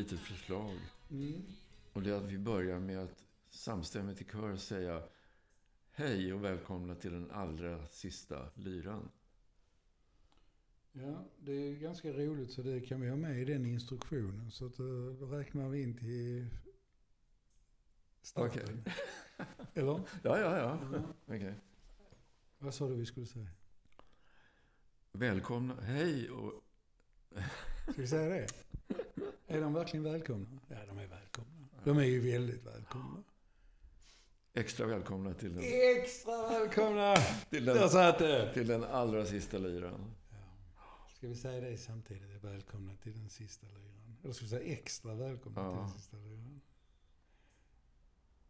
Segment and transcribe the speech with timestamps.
[0.00, 0.78] litet förslag.
[1.92, 5.02] Och det är att vi börjar med att samstämmigt i kör säga
[5.90, 9.08] Hej och välkomna till den allra sista lyran.
[10.92, 14.50] Ja, det är ganska roligt så det kan vi ha med i den instruktionen.
[14.50, 14.86] Så att, eh,
[15.20, 16.46] då räknar vi in till
[18.22, 18.84] starten.
[19.74, 20.00] Eller?
[20.22, 21.02] Ja, ja, ja.
[21.26, 21.54] Okej.
[22.58, 23.48] Vad sa du vi skulle säga?
[25.12, 25.80] Välkomna.
[25.80, 26.64] Hej och...
[27.92, 28.69] Ska vi säga det?
[29.50, 30.60] Är de verkligen välkomna?
[30.68, 31.68] Ja, de är välkomna.
[31.84, 33.22] De är ju väldigt välkomna.
[34.54, 35.64] Extra välkomna till den,
[35.98, 37.16] Extra välkomna!
[37.50, 40.14] till den, till den allra sista lyran.
[41.16, 42.44] Ska vi säga det samtidigt?
[42.44, 44.16] Välkomna till den sista lyran.
[44.24, 45.80] Eller ska vi säga extra välkomna till Ja.
[45.80, 46.60] den sista lyran?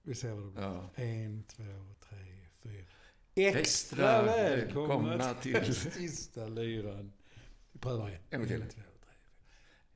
[0.02, 0.62] Vi ser vad det blir.
[0.62, 0.90] Ja.
[0.94, 2.84] En, två, tre, fyra.
[3.34, 7.12] Extra välkomna till- den sista lyran.
[7.72, 8.22] Vi prövar igen.
[8.30, 8.60] En till.
[8.68, 8.80] två.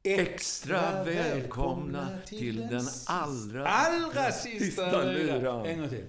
[0.06, 5.66] Extra välkomna till den allra, allra sista, lyran.
[5.66, 6.06] En gång till.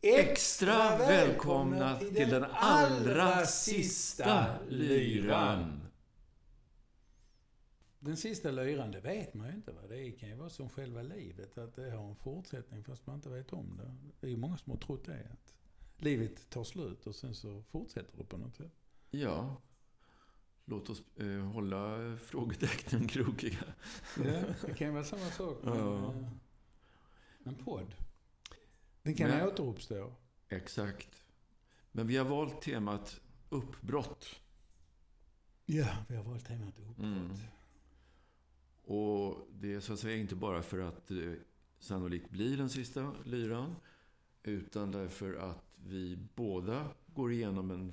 [0.00, 5.80] Extra välkomna till den allra sista lyran.
[7.98, 10.04] Den sista lyran, det vet man ju inte vad det är.
[10.04, 13.28] Det kan ju vara som själva livet, att det har en fortsättning fast man inte
[13.28, 13.94] vet om det.
[14.20, 15.54] Det är ju många som har trott det, att
[15.96, 18.72] livet tar slut och sen så fortsätter det på något sätt.
[19.10, 19.56] Ja.
[20.64, 23.64] Låt oss eh, hålla frågetecknen krokiga.
[24.16, 26.12] Ja, det kan ju vara samma sak med Ja.
[26.14, 26.28] eh,
[27.44, 27.94] en podd.
[29.02, 30.12] Den kan Men- återuppstå.
[30.48, 31.24] Exakt.
[31.92, 34.40] Men vi har valt temat uppbrott.
[35.66, 36.98] Ja, vi har valt temat uppbrott.
[36.98, 37.30] Mm.
[38.84, 41.38] Och det är så att säga inte bara för att det
[41.78, 43.76] sannolikt blir den sista lyran.
[44.42, 47.92] Utan därför att vi båda går igenom en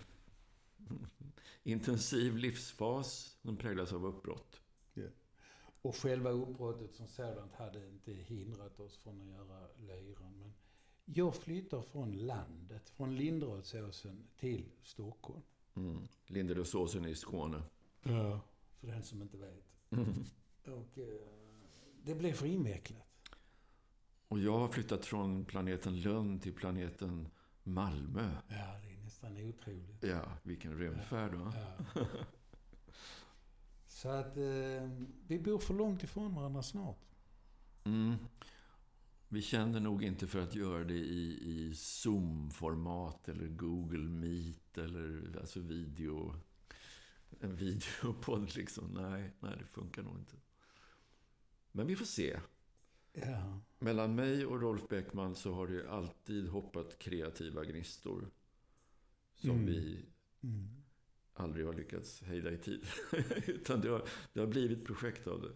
[1.72, 4.62] intensiv livsfas som präglas av uppbrott.
[5.82, 10.40] Och själva uppbrottet som sådant hade inte hindrat oss från att göra lyran.
[10.40, 10.54] Men
[11.06, 15.42] jag flyttar från landet, från Linderödsåsen till Stockholm.
[15.76, 16.08] Mm.
[16.28, 17.64] Linderödsåsen i Skåne.
[18.04, 18.42] Ja.
[18.80, 19.66] För den som inte vet.
[20.66, 21.06] Och eh,
[22.04, 23.08] det blev för invecklat.
[24.28, 27.28] Och jag har flyttat från planeten Lund till planeten
[27.64, 28.32] Malmö.
[28.48, 28.89] Ja,
[29.22, 30.04] nästan otroligt.
[30.04, 31.54] Ja, vilken rymdfärd va?
[31.96, 32.06] Ja.
[33.88, 34.90] Så att eh,
[35.28, 37.00] vi bor för långt ifrån varandra snart.
[37.84, 38.16] Mm.
[39.28, 45.38] Vi känner nog inte för att göra det i, i Zoom-format eller Google Meet eller
[45.40, 46.36] alltså video.
[47.40, 48.92] En videopodd liksom.
[48.94, 50.36] Nej, nej, det funkar nog inte.
[51.72, 52.40] Men vi får se.
[53.14, 53.60] Ja.
[53.80, 58.32] Mellan mig och Rolf Bäckman så har det alltid hoppat kreativa gnistor.
[59.40, 59.66] Som Mm.
[59.66, 60.06] vi
[60.42, 60.68] Mm.
[61.34, 62.86] aldrig har lyckats hejda i tid.
[63.48, 64.04] Utan det har,
[64.34, 65.52] det har blivit projekt av det.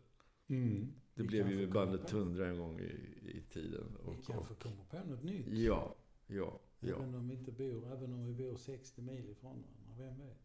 [0.56, 0.94] Mm.
[1.16, 2.92] Det Vi blev ju bandet Tundra en gång i,
[3.38, 3.98] i tiden.
[4.06, 5.48] Vi Och, kanske kommer på något nytt.
[5.48, 5.96] ja,
[6.28, 6.96] ja, ja.
[6.96, 10.06] Även om vi inte bor, även om vi bor 60 mil ifrån varandra.
[10.06, 10.38] Vem vet?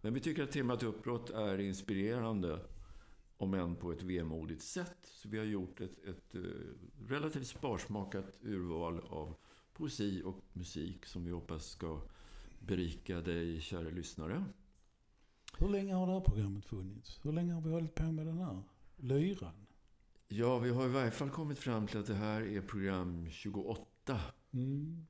[0.00, 2.60] Men vi tycker att temat uppbrott är inspirerande.
[3.38, 4.96] om än på ett vemodigt sätt.
[5.02, 6.40] Så vi har gjort ett, ett eh,
[7.08, 9.34] relativt sparsmakat urval av
[9.72, 12.00] poesi och musik som vi hoppas ska
[12.66, 14.44] berika dig, kära lyssnare.
[15.58, 17.20] Hur länge har det här programmet funnits?
[17.22, 18.62] Hur länge har vi hållit på med den här
[18.96, 19.66] lyran?
[20.28, 24.20] Ja, vi har i varje fall kommit fram till att det här är program 28.
[24.52, 25.06] Mm.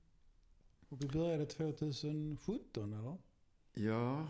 [0.88, 3.18] Och vi började 2017 eller?
[3.74, 4.28] Ja,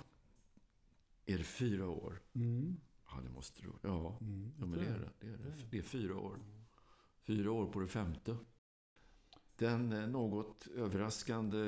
[1.27, 2.23] är det fyra år?
[2.35, 2.77] Mm.
[3.07, 3.79] Ja, det måste vara.
[3.83, 4.53] Ja, Mm.
[4.59, 5.11] ja men det är det.
[5.21, 5.53] Det är, det.
[5.71, 6.39] det är fyra år.
[7.23, 8.37] Fyra år på det femte.
[9.57, 11.59] Den eh, något överraskande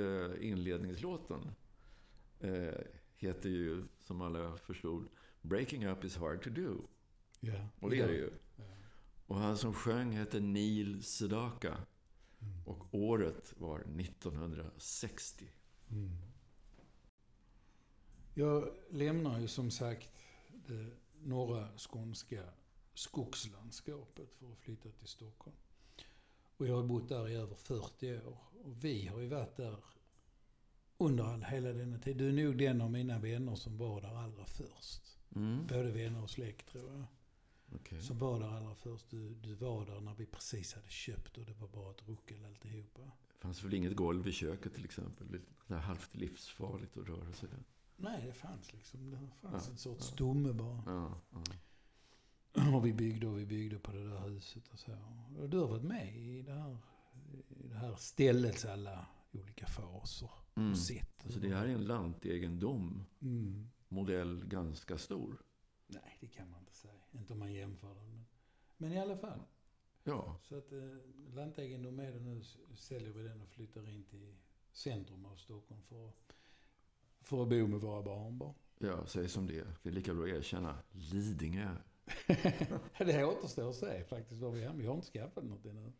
[0.40, 1.50] inledningslåten
[2.40, 2.80] eh,
[3.16, 5.08] heter ju, som alla förstod,
[5.42, 6.82] Breaking Up is hard to do.
[7.40, 7.68] Ja.
[7.80, 8.30] Och det är det ju.
[8.56, 8.64] Ja.
[9.26, 11.78] Och han som sjöng hette Neil Sedaka.
[12.40, 12.66] Mm.
[12.66, 15.44] Och året var 1960.
[15.90, 16.10] Mm.
[18.34, 20.12] Jag lämnar ju som sagt
[20.66, 20.90] det
[21.22, 22.42] norra skånska
[22.94, 25.56] skogslandskapet för att flytta till Stockholm.
[26.58, 28.38] Och jag har bott där i över 40 år.
[28.64, 29.76] Och vi har ju varit där
[30.98, 32.16] under all, hela denna tid.
[32.16, 35.18] Du är nog den av mina vänner som var där allra först.
[35.36, 35.66] Mm.
[35.66, 37.04] Både vänner och släkt tror jag.
[37.74, 38.02] Okej.
[38.02, 39.10] Som var där allra först.
[39.10, 42.44] Du, du var där när vi precis hade köpt och det var bara ett ruckel
[42.44, 43.02] alltihopa.
[43.02, 45.40] Det fanns väl inget golv i köket till exempel.
[45.66, 47.62] Så här halvt livsfarligt att röra sig där.
[47.96, 49.10] Nej, det fanns liksom.
[49.10, 50.14] Det fanns Ja, en sorts ja.
[50.14, 50.82] stomme bara.
[50.86, 51.42] Ja, ja.
[52.74, 54.92] Och vi byggde och vi byggde på det där huset och så.
[55.38, 56.76] Och du har varit med i det här,
[57.48, 60.30] i det här ställets alla olika faser.
[60.56, 60.70] Mm.
[60.70, 61.24] Och sett.
[61.28, 63.04] Så det här är en lantegendom.
[63.20, 63.68] Mm.
[63.88, 65.42] Modell ganska stor.
[65.86, 66.92] Nej, det kan man inte säga.
[67.12, 68.10] Inte om man jämför den.
[68.10, 68.24] Men,
[68.76, 69.40] men i alla fall.
[70.04, 70.78] Ja, Så att eh,
[71.34, 72.42] lantegendom är det nu.
[72.74, 74.34] Säljer vi den och flyttar in till
[74.72, 76.32] centrum av Stockholm för, att-
[77.20, 78.54] för att bo med våra barnbarn.
[78.78, 79.66] ja säg som det.
[79.82, 80.78] Det är lika bra att erkänna.
[80.92, 81.76] Lidingö.
[82.98, 84.80] det återstår att se faktiskt var vi hamnar.
[84.82, 85.92] Vi har inte skaffat något ännu.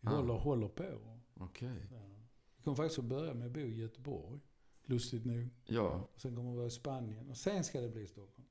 [0.00, 0.16] Vi Ah.
[0.16, 1.18] håller, håller på.
[1.34, 1.86] Okej.
[1.92, 1.98] Ja.
[2.56, 4.40] Vi kommer faktiskt att börja med att bo i Göteborg.
[4.84, 5.48] Lustigt nog.
[5.64, 7.30] Ja, Och sen kommer vi vara i Spanien.
[7.30, 8.48] Och sen ska det bli Stockholm.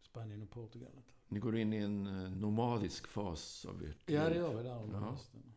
[0.00, 1.02] Spanien och Portugal.
[1.28, 4.38] ni går in i en eh, nomadisk fas av ert Ja, det liv.
[4.38, 5.10] gör vi där under Ja.
[5.10, 5.54] hösten.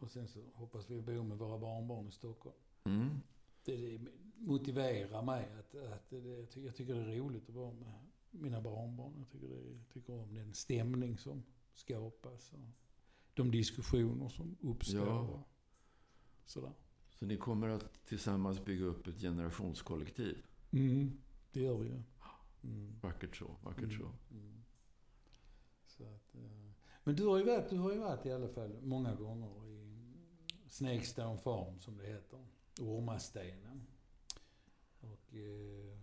[0.00, 2.56] Och sen så hoppas vi bo med våra barnbarn i Stockholm.
[2.84, 3.20] Mm.
[3.64, 7.72] Det, det motiverar mig att, att det, jag, jag tycker det är roligt att vara
[7.72, 8.00] med
[8.34, 9.14] mina barnbarn.
[9.18, 11.42] Jag tycker, det, tycker om den stämning som
[11.74, 12.52] skapas.
[12.52, 12.58] Och
[13.34, 15.06] de diskussioner som uppstår.
[15.06, 15.44] Ja.
[16.44, 16.72] Sådär.
[17.10, 20.46] Så ni kommer att tillsammans bygga upp ett generationskollektiv.
[20.70, 21.18] Mm,
[21.52, 22.02] det gör vi ju.
[22.64, 22.98] Mm.
[23.00, 24.04] Vackert så, vackert Mm, så.
[24.34, 24.64] mm.
[25.86, 26.70] Så att, eh,
[27.04, 29.94] men du har, ju varit, du har ju varit i alla fall många gånger i
[30.68, 32.46] Snakestone Farm som det heter.
[32.80, 33.86] Ormastenen.
[35.00, 35.98] Och eh,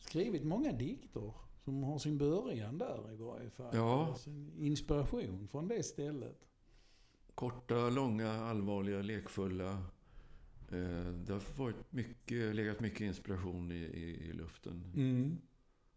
[0.00, 1.32] skrivit många dikter
[1.68, 3.76] som har sin början där i varje fall.
[3.76, 4.16] Ja.
[4.58, 6.48] Inspiration från det stället.
[7.34, 9.70] Korta, långa, allvarliga, lekfulla.
[10.70, 14.92] Eh, det har varit mycket, legat mycket inspiration i, i, i luften.
[14.96, 15.38] Mm.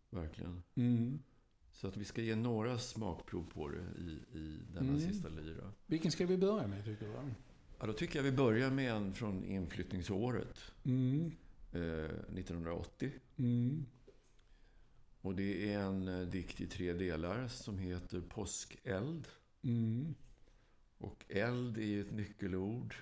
[0.09, 0.63] Verkligen.
[0.75, 1.19] Mm.
[1.71, 4.99] Så att vi ska ge några smakprov på det i, i denna Mm.
[4.99, 5.71] sista lyra.
[5.85, 7.13] Vilken ska vi börja med tycker du?
[7.79, 10.59] Ja, då tycker jag vi börjar med en från inflyttningsåret.
[10.83, 11.31] Mm.
[11.73, 13.11] Eh, 1980.
[15.21, 19.27] Och det är en eh, dikt i tre delar som heter Påskeld.
[19.63, 20.15] Mm.
[20.97, 22.95] Och eld är ju ett nyckelord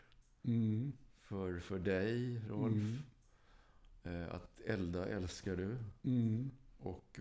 [0.44, 0.92] Mm.
[1.22, 3.04] för, för dig, Rolf.
[4.04, 4.22] Mm.
[4.24, 5.78] Eh, att elda älskar du.
[6.04, 6.52] Mm.
[6.78, 7.20] Och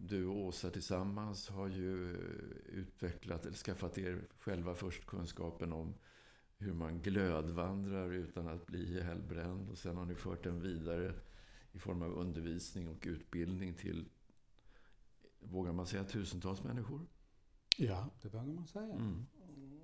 [0.00, 5.94] du och Åsa tillsammans har ju eh, utvecklat, eller skaffat er själva först kunskapen om
[6.58, 9.70] hur man glödvandrar utan att bli ihjälbränd.
[9.70, 11.14] Och sen har ni fört den vidare
[11.72, 14.08] i form av undervisning och utbildning till,
[15.50, 17.00] vågar man säga, tusentals människor.
[17.78, 18.94] Ja, det vågar man säga.
[18.94, 19.26] Mm.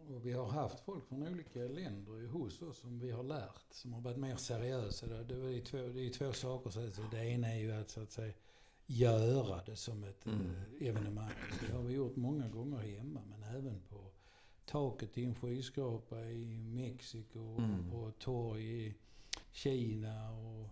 [0.08, 3.92] Och vi har haft folk från olika länder hos oss som vi har lärt, som
[3.92, 5.06] har varit mer seriösa.
[5.06, 5.16] Det
[5.56, 6.70] är två, det är två saker.
[6.70, 7.10] Så att.
[7.10, 8.34] Det ena är ju att, så att säga,
[8.86, 10.40] göra det som ett Mm.
[10.80, 11.30] eh, evenemang.
[11.66, 14.10] Det har vi gjort många gånger hemma, men även på
[14.66, 17.90] taket i en skyskrapa i Mexiko, Mm.
[17.90, 18.94] på torg i
[19.52, 20.68] Kina och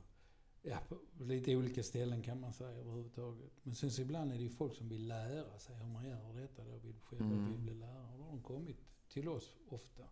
[0.62, 3.50] ja, på lite olika ställen kan man säga överhuvudtaget.
[3.62, 6.34] Men sen så ibland är det ju folk som vill lära sig hur man gör
[6.34, 7.48] detta då, vill själva Mm.
[7.50, 8.16] vill bli lärare.
[8.18, 8.76] Då har de kommit
[9.08, 10.02] till oss ofta.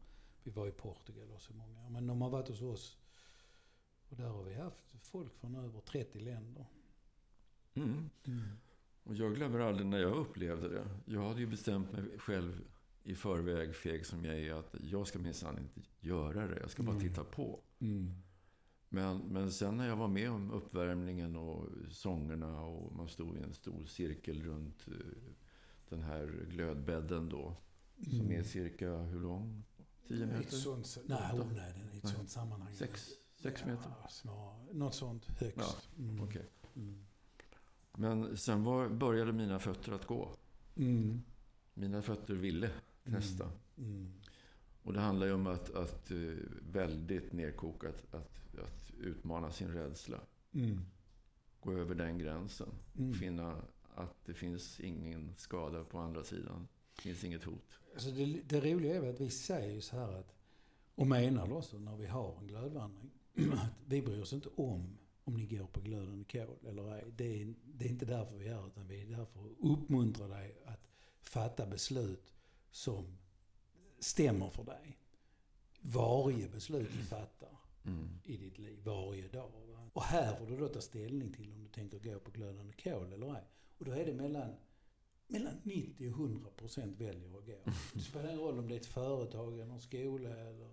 [0.43, 1.89] Vi var i Portugal och så många.
[1.91, 2.99] Men de har varit hos oss.
[4.09, 6.67] Och där har vi haft folk från över 30 länder.
[7.75, 8.11] Mm.
[9.05, 10.89] Och jag glömmer aldrig när jag upplevde det.
[11.05, 12.65] Jag hade ju bestämt mig själv
[13.03, 16.61] i förväg, feg som jag är, att jag ska minsann inte göra det.
[16.61, 17.09] Jag ska bara Mm.
[17.09, 17.61] titta på.
[18.91, 19.05] Mm.
[19.19, 23.41] Men, men sen när jag var med om uppvärmningen och sångerna och man stod i
[23.43, 24.95] en stor cirkel runt eh,
[25.89, 27.57] den här glödbädden då.
[28.11, 29.65] Som är cirka hur lång?
[30.09, 30.57] 10 I ett meter?
[30.57, 32.13] sånt, nej, oh, nej, den- i ett Nej.
[32.15, 32.75] sånt sammanhang.
[32.75, 33.91] Sex, sex meter?
[34.03, 35.89] Ja, snarare, något sånt högst.
[35.99, 36.23] Mm.
[36.25, 36.47] Okej.
[36.77, 37.05] Mm.
[37.93, 40.29] Men sen var, började mina fötter att gå.
[40.77, 41.23] Mm.
[41.75, 42.71] Mina fötter ville
[43.05, 43.51] testa.
[43.79, 44.13] Mm.
[44.89, 46.17] Och det handlar ju om att, att eh,
[46.73, 50.21] väldigt nedkokat, att, att utmana sin rädsla.
[50.53, 50.81] Mm.
[51.61, 52.69] Gå över den gränsen.
[52.99, 53.15] Mm.
[53.15, 53.63] Finna
[53.95, 56.69] att det finns ingen skada på andra sidan.
[56.97, 57.81] Det finns inget hot.
[57.95, 60.35] Alltså det, det roliga är att vi säger så här att,
[60.95, 63.11] och menar det också när vi har en glödvandring,
[63.53, 67.13] att vi bryr oss inte om om ni går på glödande kol eller ej.
[67.17, 70.29] Det är, det är inte därför vi är utan vi är där för att uppmuntra
[70.29, 70.89] dig att
[71.21, 72.35] fatta beslut
[72.71, 73.19] som
[74.01, 74.99] stämmer för dig.
[75.81, 77.49] Varje beslut du fattar
[77.85, 78.09] Mm.
[78.25, 79.51] i ditt liv, varje dag.
[79.73, 79.91] Va?
[79.93, 83.13] Och här får du då ta ställning till om du tänker gå på glödande kol
[83.13, 83.43] eller ej.
[83.79, 84.55] Och då är det mellan,
[85.27, 87.59] mellan 90 och 100 procent väljer att gå.
[87.95, 90.69] Det spelar ingen roll om det är ett företag eller en skola eller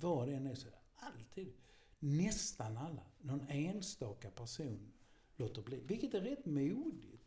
[0.00, 0.54] vad det än är.
[0.54, 1.52] Så är det alltid,
[1.98, 4.92] nästan alla, någon enstaka person
[5.36, 5.80] låter bli.
[5.86, 7.19] Vilket är rätt modigt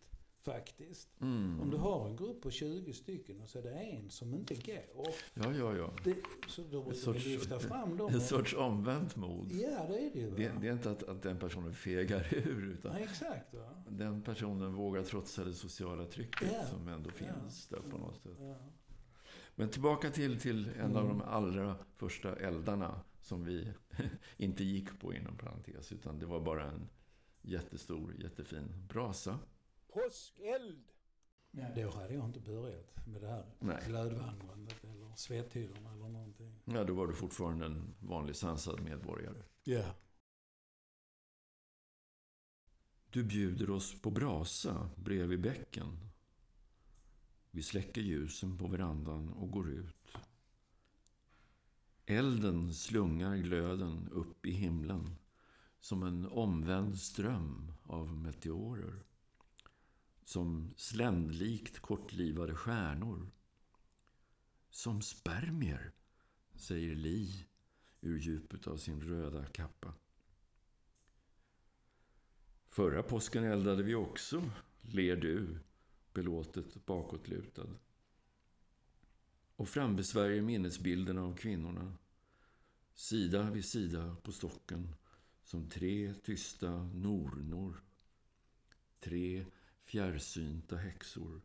[0.43, 1.21] faktiskt.
[1.21, 1.61] Mm.
[1.61, 4.55] Om du har en grupp på 20 stycken och så är det en som inte
[4.55, 5.07] går.
[5.33, 5.93] Ja, ja, ja.
[6.03, 6.15] Det,
[6.47, 8.13] så då måste vi lyfta fram dem.
[8.13, 9.51] En sorts omvänt mod.
[9.51, 10.31] Ja, det är det ju.
[10.35, 13.53] Det, det är inte att, att den personen fegar ur, utan Nej, exakt.
[13.53, 13.83] Va?
[13.89, 16.63] den personen vågar trotsa det sociala trycket Ja.
[16.65, 18.37] som ändå finns där på något sätt.
[18.39, 18.55] Ja.
[19.55, 21.17] Men tillbaka till, till en av Mm.
[21.17, 23.67] de allra första eldarna som vi
[24.37, 26.89] inte gick på inom parentes, utan det var bara en
[27.41, 29.39] jättestor, jättefin brasa.
[29.93, 30.91] Påskeld!
[31.51, 33.83] Då hade jag inte börjat med det här Nej.
[33.87, 36.61] glödvandrandet eller svetthyddorna eller någonting.
[36.65, 39.43] Ja, då var du fortfarande en vanlig sansad medborgare.
[39.63, 39.95] Ja.
[43.09, 46.09] Du bjuder oss på brasa bredvid bäcken.
[47.51, 50.17] Vi släcker ljusen på verandan och går ut.
[52.05, 55.15] Elden slungar glöden upp i himlen
[55.79, 59.03] som en omvänd ström av meteorer.
[60.25, 63.31] Som sländlikt kortlivade stjärnor.
[64.69, 65.91] Som spermier,
[66.55, 67.45] säger Li
[68.01, 69.93] ur djupet av sin röda kappa.
[72.69, 74.51] Förra påsken eldade vi också,
[74.81, 75.59] ler du,
[76.13, 77.69] belåtet bakåtlutad.
[79.55, 81.93] Och frambesvärjer minnesbilderna av kvinnorna,
[82.93, 84.95] sida vid sida på stocken,
[85.43, 87.81] som tre tysta nornor.
[88.99, 89.45] Tre
[89.83, 91.41] fjärrsynta häxor.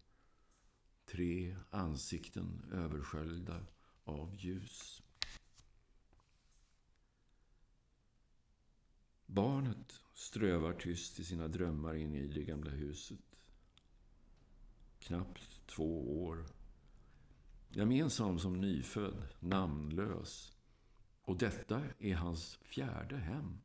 [1.04, 3.66] Tre ansikten översköljda
[4.04, 5.02] av ljus.
[9.26, 13.18] Barnet strövar tyst i sina drömmar inne i det gamla huset.
[14.98, 16.46] Knappt två år.
[17.68, 20.52] Jag minns honom som nyfödd, namnlös.
[21.22, 23.58] Och detta är hans fjärde hem.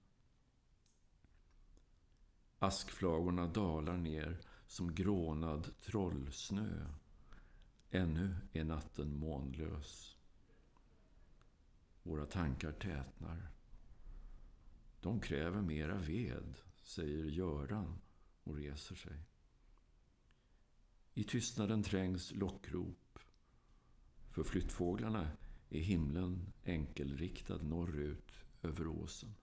[2.60, 4.40] Askflagorna dalar ner
[4.74, 6.86] som grånad trollsnö.
[7.90, 10.18] Ännu är natten månlös.
[12.04, 13.52] Våra tankar tätnar.
[15.02, 18.02] De kräver mera ved, säger Göran
[18.44, 19.20] och reser sig.
[21.14, 23.20] I tystnaden trängs lockrop.
[24.30, 25.32] För flyttfåglarna
[25.70, 29.36] är himlen enkelriktad norrut över åsen.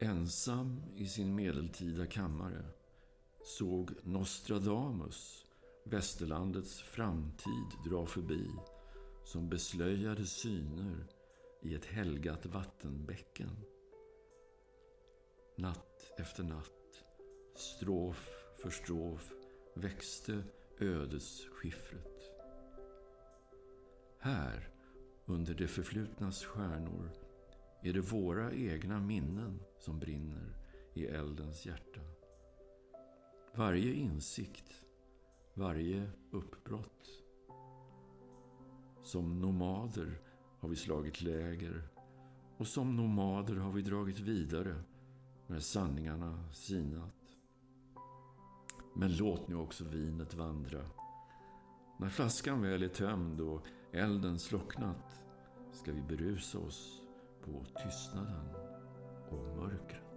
[0.00, 2.64] Ensam i sin medeltida kammare
[3.44, 5.46] såg Nostradamus
[5.84, 8.50] västerlandets framtid dra förbi
[9.24, 11.06] som beslöjade syner
[11.62, 13.56] i ett helgat vattenbäcken.
[15.56, 17.04] Natt efter natt,
[17.56, 18.28] strof
[18.62, 19.32] för strof,
[19.74, 20.42] växte
[20.78, 22.30] ödesskiffret.
[24.18, 24.68] Här,
[25.26, 27.10] under det förflutnas stjärnor,
[27.82, 30.56] är det våra egna minnen som brinner
[30.94, 32.00] i eldens hjärta.
[33.54, 34.84] Varje insikt,
[35.54, 37.08] varje uppbrott.
[39.02, 40.20] Som nomader
[40.58, 41.88] har vi slagit läger
[42.56, 44.82] och som nomader har vi dragit vidare
[45.46, 47.14] när sanningarna sinat.
[48.94, 50.90] Men låt nu också vinet vandra.
[51.98, 55.22] När flaskan väl är tömd och elden slocknat
[55.72, 56.97] ska vi berusa oss
[57.52, 58.48] på tystnaden
[59.30, 60.07] och mörkret.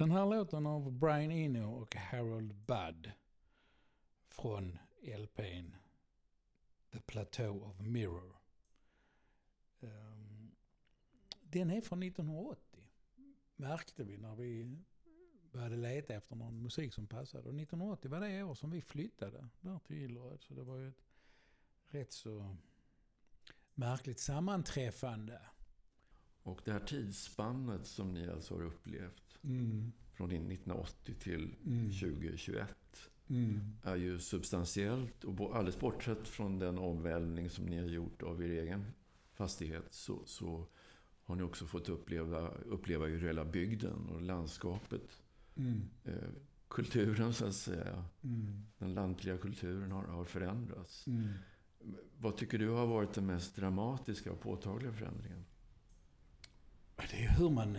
[0.00, 3.12] Den här låten av Brian Eno och Harold Budd
[4.28, 5.76] från LPn
[6.92, 8.36] The Plateau of Mirror.
[9.80, 10.50] Ehm,
[11.40, 12.84] den är från 1980.
[13.56, 14.78] Märkte vi när vi
[15.52, 17.48] började leta efter någon musik som passade.
[17.48, 20.42] Och 1980 var det år som vi flyttade där till Gilleröd.
[20.42, 21.04] Så det var ju ett
[21.86, 22.56] rätt så
[23.74, 25.40] märkligt sammanträffande.
[26.42, 29.38] Och det här tidsspannet som ni alltså har upplevt
[30.12, 31.90] från 1980 till Mm.
[31.90, 33.60] 2021 Mm.
[33.82, 38.48] är ju substantiellt och alldeles bortsett från den omvälvning som ni har gjort av er
[38.48, 38.84] egen
[39.32, 40.66] fastighet så, så
[41.24, 45.22] har ni också fått uppleva, uppleva hur hela bygden och landskapet,
[45.56, 45.80] Mm.
[46.04, 46.14] eh,
[46.68, 48.66] kulturen så att säga, Mm.
[48.78, 51.06] den lantliga kulturen har, har förändrats.
[51.06, 51.28] Mm.
[52.18, 55.44] Vad tycker du har varit den mest dramatiska och påtagliga förändringen?
[57.10, 57.78] Det är hur man,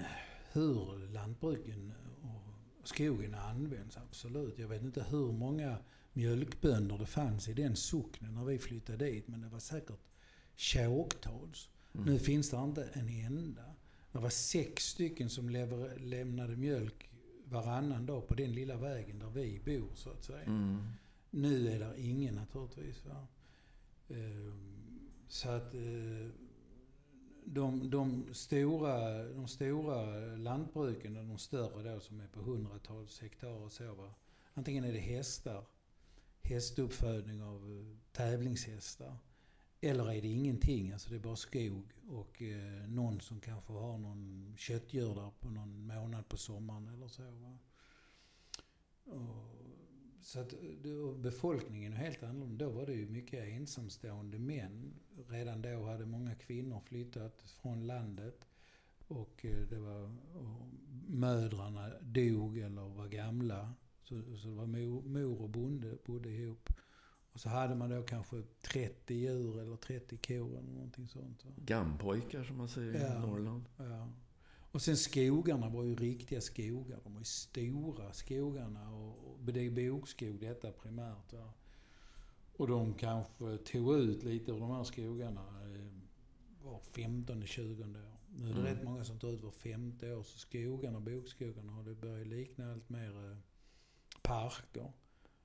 [0.51, 4.60] hur lantbruken och skogen används, absolut.
[4.60, 5.77] Jag vet inte hur många
[6.13, 9.99] mjölkbönder det fanns i den socknen när vi flyttade dit, men det var säkert
[10.55, 11.69] tjogtals.
[11.93, 12.05] Mm.
[12.05, 13.65] Nu finns det inte en enda.
[14.12, 17.10] Det var sex stycken som lever, lämnade mjölk
[17.45, 20.43] varannan dag på den lilla vägen där vi bor, så att säga.
[20.43, 20.88] Mm.
[21.29, 23.05] Nu är det ingen naturligtvis.
[23.05, 23.27] Va?
[24.10, 24.77] Ehm,
[25.27, 26.29] Så att eh,
[27.45, 33.71] de, de, stora, de stora lantbruken, de större då som är på hundratals hektar och
[33.71, 33.93] så.
[33.93, 34.13] Va?
[34.54, 35.65] Antingen är det hästar,
[36.41, 39.17] hästuppfödning av eh, tävlingshästar.
[39.82, 43.97] Eller är det ingenting, alltså det är bara skog och eh, någon som kanske har
[43.97, 47.23] någon köttdjur där på någon månad på sommaren eller så.
[47.23, 47.58] Va?
[49.06, 49.61] Och,
[50.21, 50.53] så att
[51.07, 52.65] och befolkningen är helt annorlunda.
[52.65, 54.93] Då var det ju mycket ensamstående män.
[55.27, 58.47] Redan då hade många kvinnor flyttat från landet.
[59.07, 60.03] Och eh, det var,
[60.36, 60.67] och
[61.07, 63.73] mödrarna dog eller var gamla.
[64.03, 66.69] Så, så det var mor, mor och bonde bodde ihop.
[67.34, 71.45] Och så hade man då kanske 30 djur eller 30 kor eller någonting sånt.
[71.45, 71.51] Va?
[71.57, 73.15] Gampojkar som man säger Ja.
[73.17, 73.65] i Norrland.
[73.77, 74.07] Ja.
[74.71, 76.99] Och sen skogarna var ju riktiga skogar.
[77.03, 78.91] De var ju stora skogarna.
[78.91, 81.34] Och, och det är bokskog detta primärt.
[81.34, 81.53] Va?
[82.57, 85.91] Och de kanske tog ut lite av de här skogarna eh,
[86.65, 87.88] var 15 20 år.
[88.36, 88.63] Nu är det Mm.
[88.65, 90.23] rätt många som tar ut var femte år.
[90.23, 93.38] Så skogarna, bokskogarna, har det börjat likna allt mer eh,
[94.21, 94.91] parker.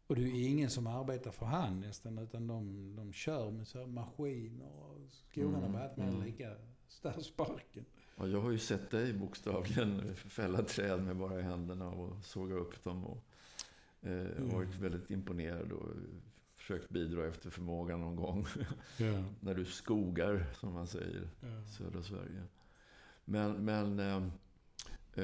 [0.07, 3.69] Och det är ju ingen som arbetar för hand nästan, utan de, de kör med
[3.69, 4.67] så maskiner.
[4.73, 6.23] Och skogarna Mm, var allt mer mm.
[6.25, 6.57] lika
[6.89, 7.85] stadsparken.
[8.17, 12.85] Ja, jag har ju sett dig bokstavligen fälla träd med bara händerna och såga upp
[12.85, 13.05] dem.
[13.05, 13.25] Och,
[14.03, 14.49] eh, Mm.
[14.49, 15.89] varit väldigt imponerad och
[16.57, 18.47] försökt bidra efter förmåga någon gång.
[18.99, 19.25] Ja.
[19.41, 21.65] När du skogar, som man säger, Ja.
[21.79, 22.43] södra Sverige.
[23.25, 24.17] Men, men eh,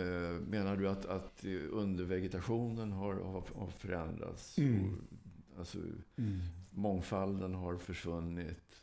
[0.00, 4.58] eh, menar du att, att undervegetationen har, har, har förändrats?
[4.58, 4.84] Mm.
[4.84, 5.78] Och, alltså,
[6.16, 6.40] Mm.
[6.70, 8.82] mångfalden har försvunnit?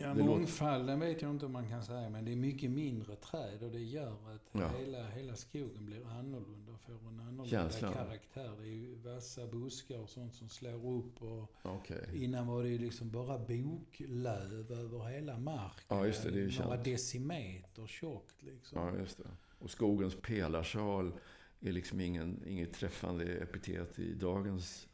[0.00, 2.70] Ja, Det låter- mångfalden vet jag inte om man kan säga, men det är mycket
[2.70, 4.68] mindre träd och det gör att Ja.
[4.78, 7.92] hela, hela skogen blir annorlunda och får en annorlunda Känslan.
[7.92, 8.52] karaktär.
[8.58, 12.08] Det är ju vassa buskar och sånt som slår upp och Okej.
[12.24, 15.84] innan var det ju liksom bara boklöv över hela marken.
[15.88, 16.84] Ja, just det, det är ju Några känt.
[16.84, 18.78] decimeter tjockt liksom.
[18.78, 19.30] Ja, just det.
[19.58, 21.12] Och skogens pelarsal
[21.60, 24.88] är liksom ingen, inget träffande epitet i dagens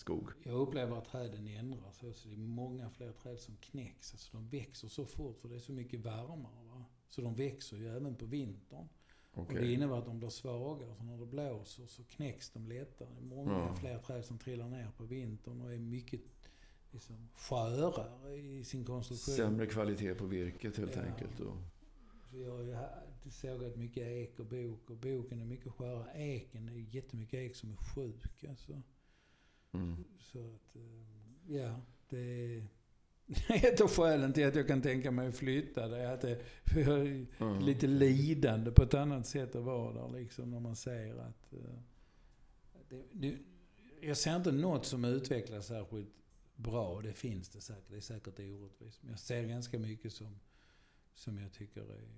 [0.00, 0.30] skog.
[0.42, 1.98] Jag upplever att träden ändras.
[1.98, 4.12] Så det är många fler träd som knäcks.
[4.12, 6.64] Alltså de växer så fort för det är så mycket varmare.
[6.64, 6.84] Va?
[7.08, 8.88] Så de växer ju även på vintern.
[9.32, 10.94] Och det innebär att de blir svagare.
[10.96, 13.08] Så när det blåser så knäcks de lättare.
[13.14, 13.74] Det är många Ja.
[13.74, 16.20] fler träd som trillar ner på vintern och är mycket
[16.90, 19.34] liksom, skörare i sin konstruktion.
[19.36, 21.02] Sämre kvalitet på virket helt Ja.
[21.02, 21.40] enkelt.
[21.40, 21.56] Och,
[22.30, 24.90] Så jag har ju ha- sågat mycket ek och bok.
[24.90, 26.12] Och boken är mycket skörare.
[26.22, 28.44] Eken är jättemycket ek som är sjuk.
[28.48, 28.82] Alltså.
[29.72, 30.04] Mm.
[30.18, 32.66] Så att, eh, ja, det är
[33.66, 35.88] ett av skälen till att jag kan tänka mig att flytta.
[35.88, 37.60] Det är att det är Ja.
[37.60, 41.52] lite lidande på ett annat sätt att vara där liksom när man ser att...
[41.52, 41.78] eh,
[42.88, 43.38] det, det,
[44.00, 46.08] jag ser inte något som utvecklas särskilt
[46.56, 47.00] bra.
[47.02, 47.84] Det finns det säkert.
[47.90, 49.02] Det är säkert orättvist.
[49.02, 50.40] Men jag ser ganska mycket som,
[51.14, 52.08] som jag tycker är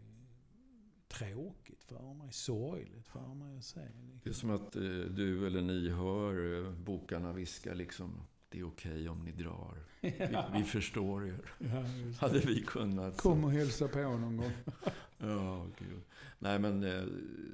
[1.18, 2.32] tråkigt för mig.
[2.32, 3.80] Sorgligt för mig att se.
[3.80, 4.20] Liksom.
[4.24, 8.20] Det är som att eh, du eller ni hör eh, bokarna viska liksom.
[8.48, 9.78] Det är okej om ni drar.
[10.00, 11.38] Vi, vi förstår er.
[11.58, 11.84] Ja.
[12.20, 13.16] Hade vi kunnat.
[13.16, 14.52] så- Kom och hälsa på någon gång.
[15.24, 16.00] Ja, gud.
[16.38, 17.04] Nej, men eh,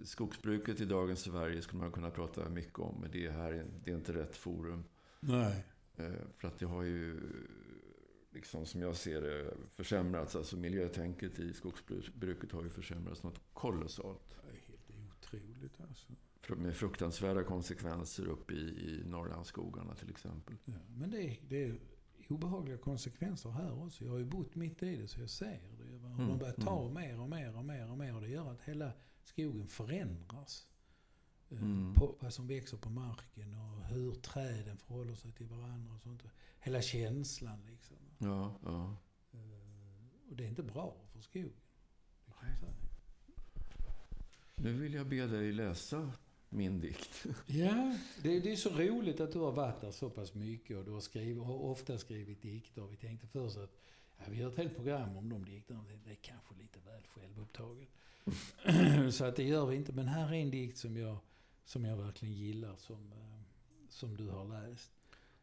[0.04, 2.96] skogsbruket i dagens Sverige skulle man kunna prata mycket om.
[3.00, 4.84] Men det här är, det är inte rätt forum.
[5.20, 5.64] Nej.
[5.96, 7.20] Eh, för att det har ju,
[8.30, 10.36] liksom som jag ser det, försämrats.
[10.36, 14.36] Alltså miljötänket i skogsbruket har ju försämrats något kolossalt.
[14.42, 14.90] Det är helt
[15.22, 16.12] otroligt alltså.
[16.56, 20.56] med fruktansvärda konsekvenser uppe i, i Norrlandsskogarna till exempel.
[20.64, 21.78] Ja, men det är, det är
[22.28, 24.04] obehagliga konsekvenser här också.
[24.04, 25.84] Jag har ju bott mitt i det så jag ser det.
[25.84, 26.94] Hur Mm, de börjar ta mm.
[26.94, 28.14] mer och mer och mer och mer.
[28.14, 30.68] Och det gör att hela skogen förändras.
[31.50, 31.94] Eh, Mm.
[31.94, 36.22] På vad som växer på marken och hur träden förhåller sig till varandra och sånt.
[36.60, 37.96] Hela känslan liksom.
[38.18, 38.96] Ja, ja.
[39.32, 41.52] Eh, Och det är inte bra för skogen.
[44.54, 46.12] Nu vill jag be dig läsa
[46.48, 47.26] min dikt.
[47.46, 50.84] Ja, det, det är så roligt att du har varit där så pass mycket och
[50.84, 52.82] du har, skrivit, har ofta skrivit dikter.
[52.86, 53.70] Vi tänkte först att
[54.18, 55.84] ja, vi gör ett helt program om de dikterna.
[55.88, 57.88] Det, det är kanske lite väl självupptaget.
[59.14, 59.92] så att det gör vi inte.
[59.92, 61.16] Men här är en dikt som jag,
[61.68, 63.40] som jag verkligen gillar som, eh,
[63.88, 64.92] som du har läst.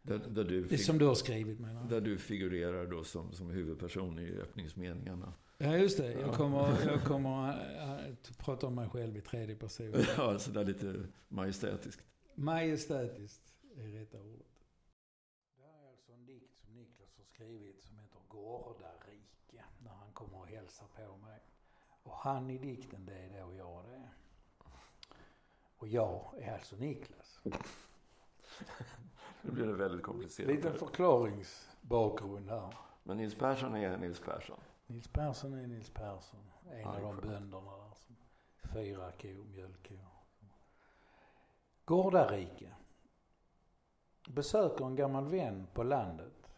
[0.01, 1.89] Där, där, du, som du har skrivit menar jag.
[1.89, 5.33] där du figurerar då som, som huvudperson i öppningsmeningarna.
[5.57, 6.11] Ja, just det.
[6.11, 6.33] Jag Ja.
[6.33, 9.93] kommer, jag kommer att, att prata om mig själv i tredje person.
[10.17, 12.01] Ja, sådär lite majestätiskt.
[12.35, 14.47] Majestätiskt är rätta ordet.
[15.57, 19.63] Det här är alltså en dikt som Niklas har skrivit som heter Gårdarike.
[19.83, 21.39] När han kommer och hälsar på mig.
[22.03, 23.94] Och han i dikten det är då jag det.
[25.85, 27.39] Och jag är alltså Niklas.
[29.41, 30.49] Nu blir det väldigt komplicerat.
[30.55, 32.73] Lite förklaringsbakgrund här.
[33.03, 34.59] Men Nils Persson är Nils Persson.
[34.87, 36.39] Nils Persson är Nils Persson.
[36.71, 37.93] En Ja, av de bönderna där.
[37.95, 38.15] Som
[38.73, 39.97] fyra kor, mjölkkor.
[41.85, 42.75] Gårdarike.
[44.29, 46.49] Besöker en gammal vän på landet.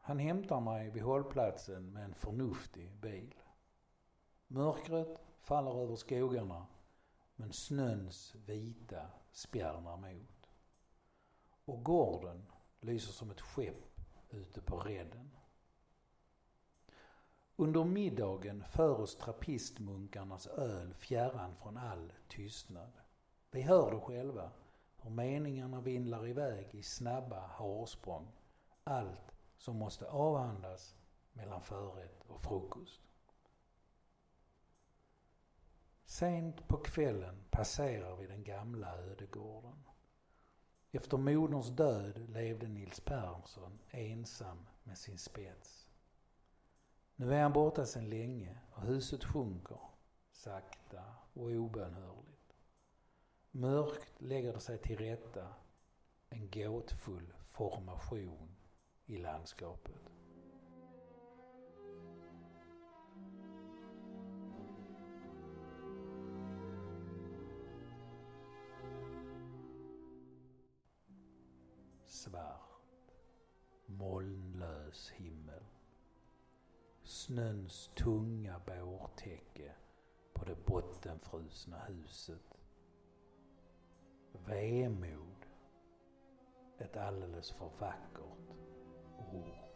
[0.00, 3.34] Han hämtar mig vid hållplatsen med en förnuftig bil.
[4.46, 6.66] Mörkret faller över skogarna
[7.40, 10.50] men snöns vita spjärnar mot.
[11.64, 12.46] Och gården
[12.80, 14.00] lyser som ett skepp
[14.30, 15.30] ute på redden.
[17.56, 22.92] Under middagen för oss trappistmunkarnas öl fjärran från all tystnad.
[23.50, 24.50] Vi hör det själva,
[24.96, 28.32] hur meningarna vindlar iväg i snabba harsprång.
[28.84, 30.96] Allt som måste avhandlas
[31.32, 33.09] mellan förrätt och frukost.
[36.10, 39.84] Sent på kvällen passerar vi den gamla ödegården.
[40.92, 45.88] Efter moderns död levde Nils Persson ensam med sin spets.
[47.16, 49.80] Nu är han borta sedan länge och huset sjunker,
[50.32, 52.54] sakta och obönhörligt.
[53.50, 55.54] Mörkt lägger det sig till rätta,
[56.28, 58.56] en gåtfull formation
[59.06, 60.10] i landskapet.
[72.20, 73.12] Svart,
[73.86, 75.64] molnlös himmel.
[77.02, 79.72] Snöns tunga bårtäcke
[80.32, 82.58] på det bottenfrusna huset.
[84.32, 85.46] Vemod.
[86.78, 88.50] Ett alldeles för vackert
[89.32, 89.69] ord.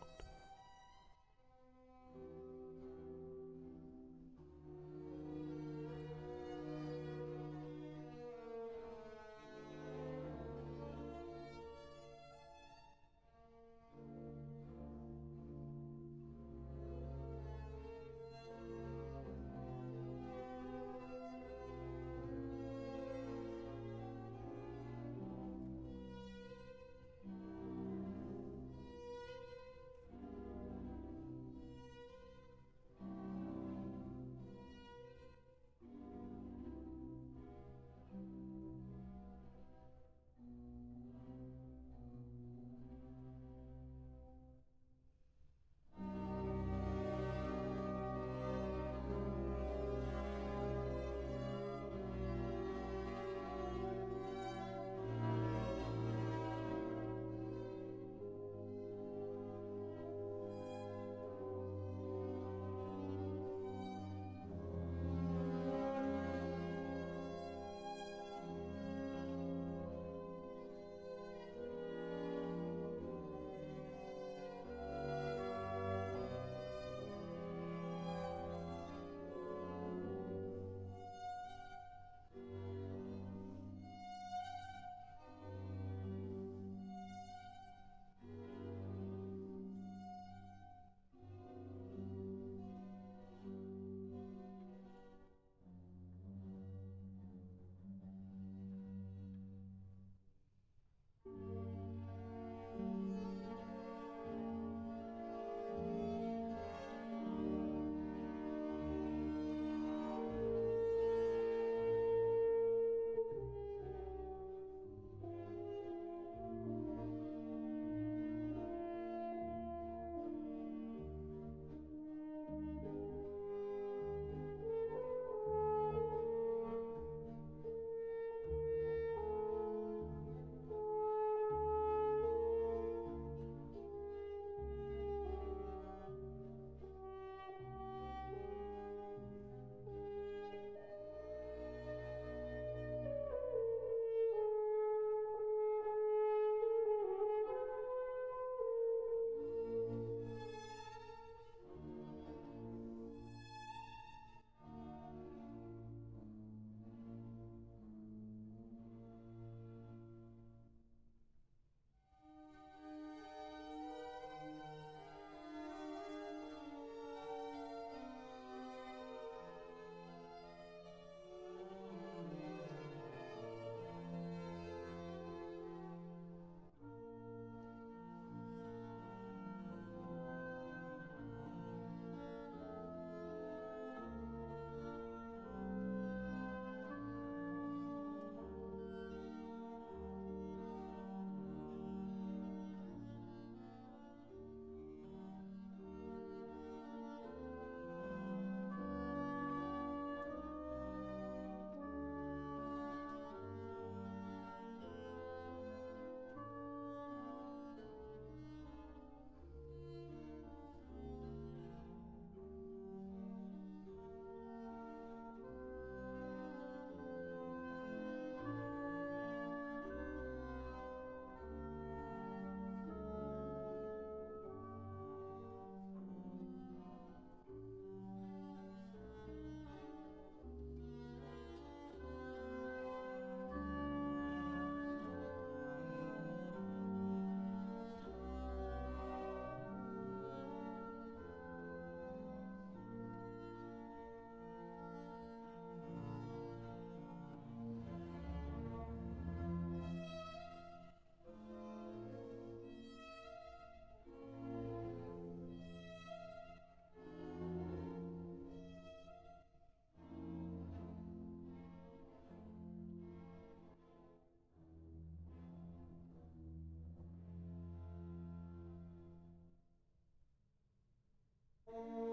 [271.77, 272.04] Mm-hmm.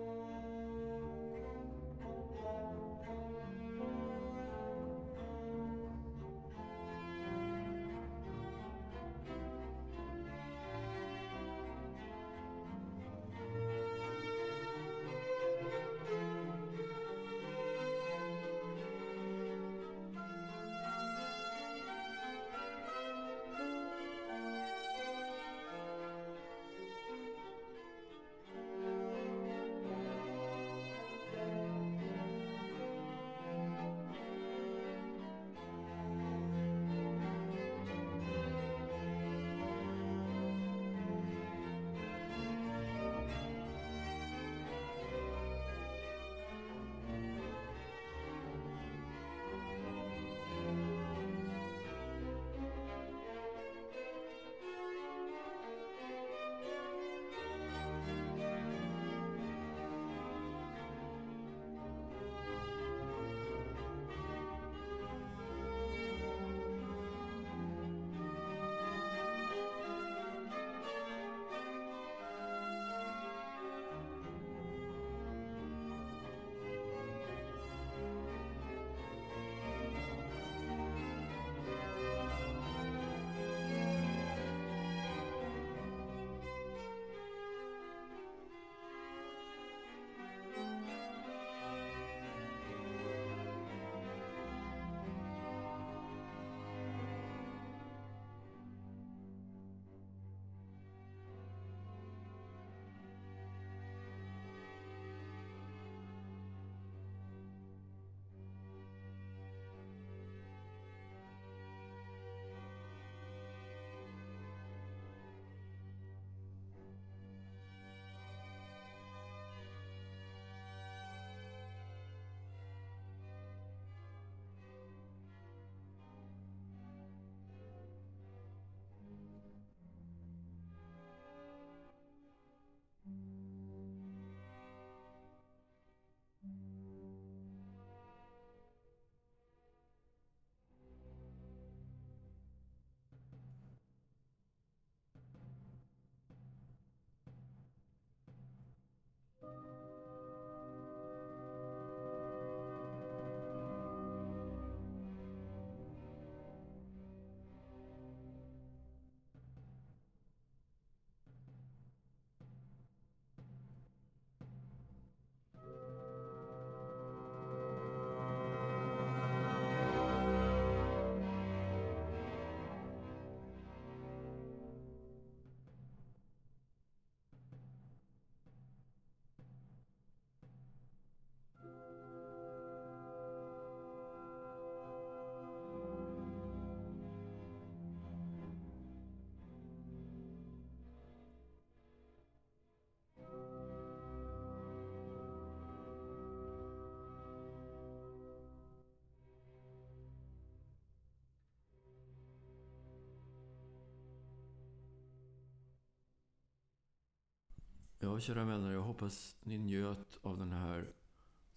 [208.03, 210.93] Ja, kära vänner, jag hoppas ni njöt av den här,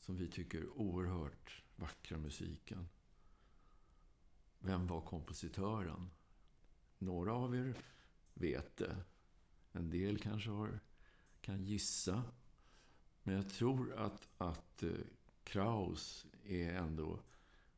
[0.01, 2.89] som vi tycker, oerhört vackra musiken.
[4.59, 6.11] Vem var kompositören?
[6.99, 7.75] Några av er
[8.35, 8.97] vet det.
[9.73, 10.81] En del kanske har,
[11.41, 12.23] kan gissa.
[13.23, 14.91] Men jag tror att, att eh,
[15.45, 17.21] Kraus är ändå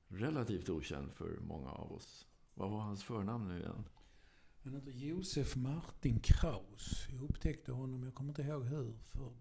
[0.08, 2.26] relativt okänd för många av oss.
[2.54, 3.84] Vad var hans förnamn nu igen?
[4.66, 7.06] Han heter Josef Martin Kraus.
[7.12, 9.32] Jag upptäckte honom, jag kommer inte ihåg hur, för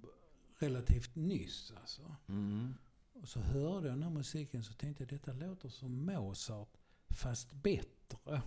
[0.60, 2.16] relativt nyss alltså.
[2.28, 2.74] Mm.
[3.14, 6.78] Och så hörde jag den här musiken så tänkte jag detta låter som Mozart
[7.10, 8.42] fast bättre.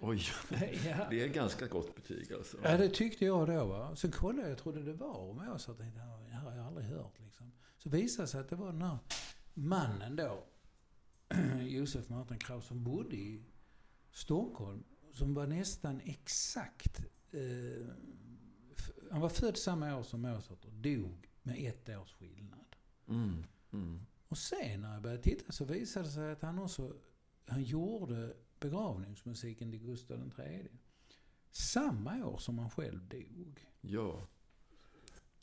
[0.00, 0.22] Oj,
[0.86, 1.06] ja.
[1.10, 2.56] det är ganska gott betyg alltså.
[2.62, 3.66] ja, det tyckte jag då.
[3.66, 3.96] Va?
[3.96, 5.68] Sen kollade jag, jag trodde det var Mozart.
[5.68, 7.20] Jag tänkte, "Ja, det här har jag aldrig hört.
[7.20, 7.52] Liksom.
[7.78, 8.98] Så visade det sig att det var den här
[9.54, 10.44] mannen då,
[11.60, 13.44] Josef Martin Kraus, som bodde i
[14.12, 14.84] Stockholm.
[15.18, 17.00] Som var nästan exakt...
[17.30, 17.86] Eh,
[19.10, 22.76] han var född samma år som Mozart och dog med ett års skillnad.
[23.08, 23.44] Mm.
[23.72, 24.00] Mm.
[24.28, 26.96] Och sen när jag började titta så visade det sig att han också
[27.46, 30.68] han gjorde begravningsmusiken till Gustav III.
[31.50, 33.66] Samma år som han själv dog.
[33.80, 34.28] Ja.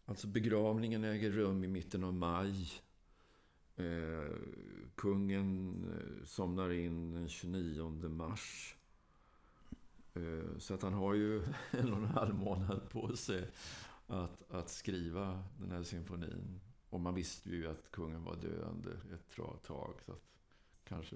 [0.05, 2.71] Alltså begravningen äger rum i mitten av maj.
[3.75, 4.35] Eh,
[4.95, 8.74] kungen eh, somnar in den 29 mars.
[10.15, 13.49] Eh, så att han har ju en och en halv månad på sig
[14.07, 16.59] att, att skriva den här symfonin.
[16.89, 19.35] Och man visste ju att kungen var döende ett
[19.67, 19.93] tag.
[20.05, 20.23] Så att
[20.83, 21.15] kanske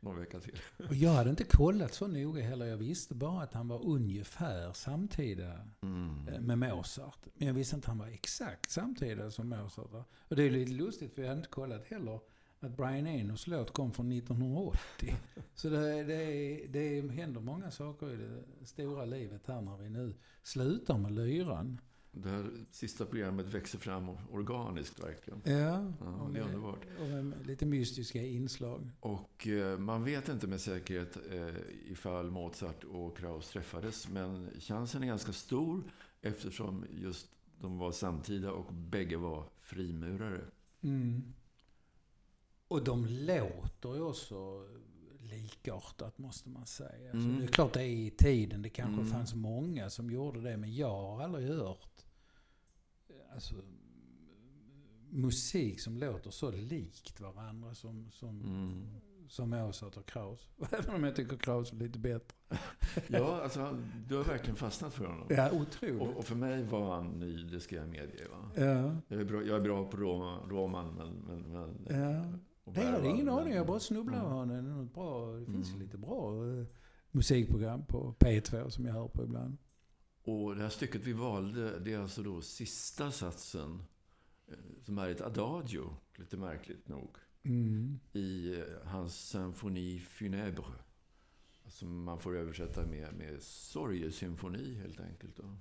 [0.00, 0.58] någon vecka till.
[0.88, 2.66] Och jag hade inte kollat så noga heller.
[2.66, 6.28] Jag visste bara att han var ungefär samtida Mm.
[6.28, 7.26] eh, med Mozart.
[7.34, 10.06] Men jag visste inte att han var exakt samtida som Mozart.
[10.28, 12.20] Och det är lite lustigt för jag hade inte kollat heller
[12.60, 15.14] att Brian Enos låt kom från 1980.
[15.54, 20.14] Så det, det, det händer många saker i det stora livet här när vi nu
[20.42, 21.80] slutar med lyran.
[22.10, 25.40] Det här sista programmet växer fram organiskt verkligen.
[25.44, 26.86] Ja, Ja, det är underbart.
[27.00, 28.90] Och med lite mystiska inslag.
[29.00, 31.54] Och eh, man vet inte med säkerhet eh,
[31.92, 34.08] ifall Mozart och Kraus träffades.
[34.08, 35.82] Men chansen är ganska stor
[36.22, 37.28] eftersom just
[37.60, 40.44] de var samtida och bägge var frimurare.
[40.82, 41.34] Mm.
[42.68, 44.66] Och de låter ju också
[45.20, 47.10] likartat måste man säga.
[47.12, 47.38] Alltså, Mm.
[47.38, 48.62] Det är klart det är i tiden.
[48.62, 49.12] Det kanske Mm.
[49.12, 50.56] fanns många som gjorde det.
[50.56, 52.04] Men jag har aldrig hört
[53.34, 53.54] alltså,
[55.10, 58.86] musik som låter så likt varandra som, som, Mm.
[59.28, 60.48] som Mozart och Kraus.
[60.70, 62.36] Även om jag tycker Kraus är lite bättre.
[63.08, 65.26] Ja, alltså du har verkligen fastnat för honom.
[65.30, 66.00] Ja, otroligt.
[66.02, 68.28] Och, och för mig var han ny, det ska jag medge.
[68.30, 68.50] Va?
[68.56, 68.96] ja.
[69.08, 71.12] Jag, är bra, jag är bra på Roma, roman, men...
[71.14, 72.38] men, men Ja.
[72.74, 73.54] Det hade Bergvall, ingen aning.
[73.54, 74.32] Jag bara snubblade Mm.
[74.32, 74.64] honom.
[74.78, 75.80] Något bra, det finns Mm.
[75.82, 76.64] lite bra eh,
[77.10, 79.56] musikprogram på P2 som jag hör på ibland.
[80.24, 83.82] Och det här stycket vi valde, det är alltså då sista satsen.
[84.48, 87.16] eh, Som är ett adagio, lite märkligt nog.
[87.42, 87.98] Mm.
[88.12, 90.72] I eh, hans symfoni funèbre.
[91.68, 95.36] Som man får översätta med, med sorgesymfoni helt enkelt.
[95.36, 95.56] Då.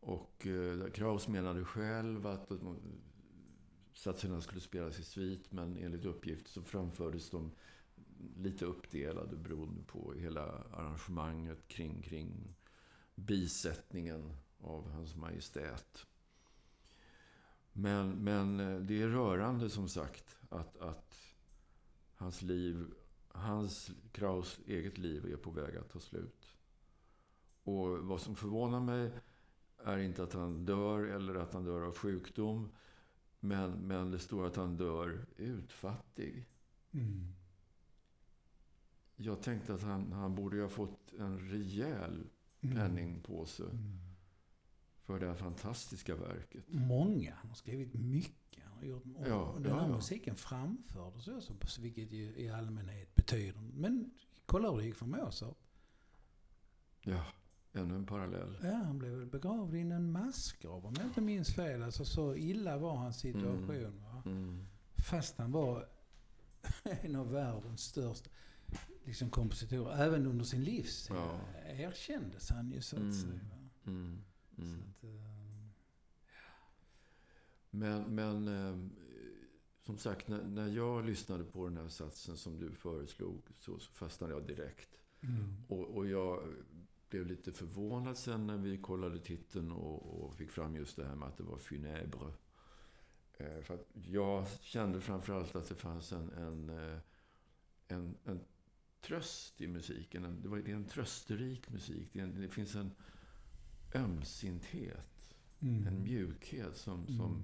[0.00, 2.50] Och eh, Kraus menade själv att
[3.94, 5.52] satserna skulle spelas i svit.
[5.52, 7.50] Men enligt uppgift så framfördes de
[8.36, 12.54] lite uppdelade beroende på hela arrangemanget kring, kring
[13.14, 16.06] bisättningen av Hans Majestät.
[17.72, 21.16] Men, men eh, det är rörande som sagt att, att
[22.14, 22.94] hans liv,
[23.28, 26.52] hans Kraus eget liv är på väg att ta slut.
[27.64, 29.10] Och vad som förvånar mig
[29.78, 32.68] är inte att han dör eller att han dör av sjukdom.
[33.44, 36.46] Men, men det står att han dör utfattig.
[36.92, 37.34] Mm.
[39.16, 42.26] Jag tänkte att han, han borde ha fått en rejäl
[42.64, 42.76] Mm.
[42.76, 43.98] penningpåse Mm.
[45.02, 46.64] för det här fantastiska verket.
[46.68, 47.34] Många.
[47.34, 48.64] Han har skrivit mycket.
[48.64, 49.94] Han har gjort, och Ja, den här ja, ja.
[49.94, 53.60] musiken framfördes också, vilket ju i allmänhet betyder.
[53.60, 54.10] Men
[54.46, 55.58] kolla hur det gick för Mozart.
[57.00, 57.24] Ja,
[57.72, 58.56] ännu en parallell.
[58.62, 61.82] Ja, han blev väl begravd i en massgrav om jag inte minns fel.
[61.82, 64.00] Alltså så illa var hans situation.
[64.02, 64.22] Va?
[64.26, 64.66] Mm.
[65.10, 65.88] Fast han var
[66.84, 68.30] en av världens största
[69.04, 69.96] liksom, kompositorer.
[70.04, 71.40] Även under sin livstid Ja.
[71.66, 73.12] erkändes han ju så att Mm.
[73.14, 73.40] säga.
[73.50, 73.68] Va?
[73.86, 74.18] Mm.
[74.56, 74.80] Så Mm.
[74.80, 75.10] att, eh,
[77.70, 78.76] Men, men eh,
[79.80, 83.92] som sagt, när, när jag lyssnade på den här satsen som du föreslog så, så
[83.92, 84.88] fastnade jag direkt.
[85.22, 85.54] mm.
[85.68, 86.54] Och, och jag
[87.12, 91.14] blev lite förvånad sen när vi kollade titeln och, och fick fram just det här
[91.14, 92.32] med att det var funèbre.
[93.38, 96.98] Eh, för jag kände framförallt att det fanns en, en, eh,
[97.88, 98.40] en, en
[99.00, 100.24] tröst i musiken.
[100.24, 102.08] En, det, var, det är en trösterik musik.
[102.12, 102.90] Det, en, det finns en
[103.94, 105.12] ömsinthet
[105.62, 105.86] Mm.
[105.86, 107.42] En mjukhet som, som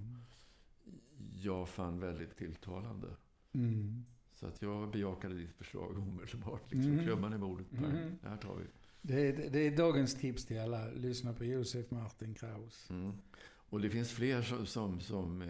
[1.32, 3.16] jag fann väldigt tilltalande.
[3.52, 4.04] Mm.
[4.34, 6.72] Så att jag bejakade ditt förslag omedelbart.
[6.72, 7.04] Liksom, Mm.
[7.04, 7.72] Klubban i bordet.
[7.72, 8.18] Mm.
[8.22, 8.64] Det här tar vi.
[9.08, 10.88] Det, är, det är dagens tips till alla.
[10.90, 12.90] Lyssna på Josef Martin Kraus.
[12.90, 13.12] Mm.
[13.70, 15.48] Och det finns fler som, som, som eh,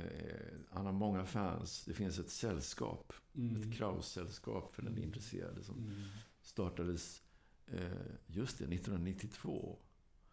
[0.70, 1.84] han har många fans.
[1.84, 3.12] Det finns ett sällskap.
[3.32, 6.02] Ett Kraus-sällskap för den intresserade som Mm.
[6.42, 7.22] startades
[7.66, 7.92] eh,
[8.26, 9.78] just det, 1992.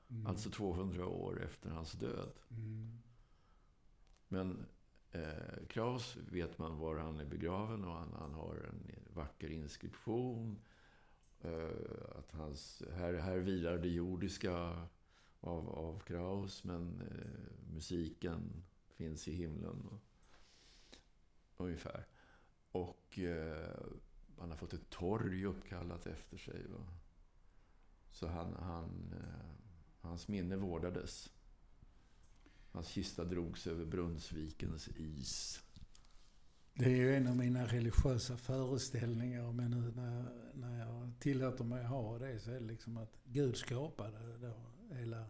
[0.09, 0.27] Mm.
[0.27, 2.31] Alltså 200 år efter hans död.
[2.49, 2.97] Mm.
[4.27, 4.65] Men
[5.11, 10.59] eh, Kraus vet man var han är begraven och han, han har en vacker inskription.
[11.45, 14.87] Eh, att hans, här, här vilar det jordiska
[15.39, 19.85] av, av Kraus, men eh, musiken finns i himlen.
[19.85, 20.01] Och,
[21.57, 22.05] ungefär.
[22.71, 23.77] Och eh,
[24.37, 26.67] han har fått ett torg uppkallat efter sig.
[26.67, 26.87] Va?
[28.11, 29.65] Så han, han, eh,
[30.01, 31.33] hans minne vårdades.
[32.71, 35.64] Hans kista drogs över Brunnsvikens is.
[36.77, 39.51] Det är ju en av mina religiösa föreställningar.
[39.51, 43.17] Men nu när, när jag tillåter mig att ha det så är det liksom att
[43.23, 44.53] Gud skapade då
[44.95, 45.25] hela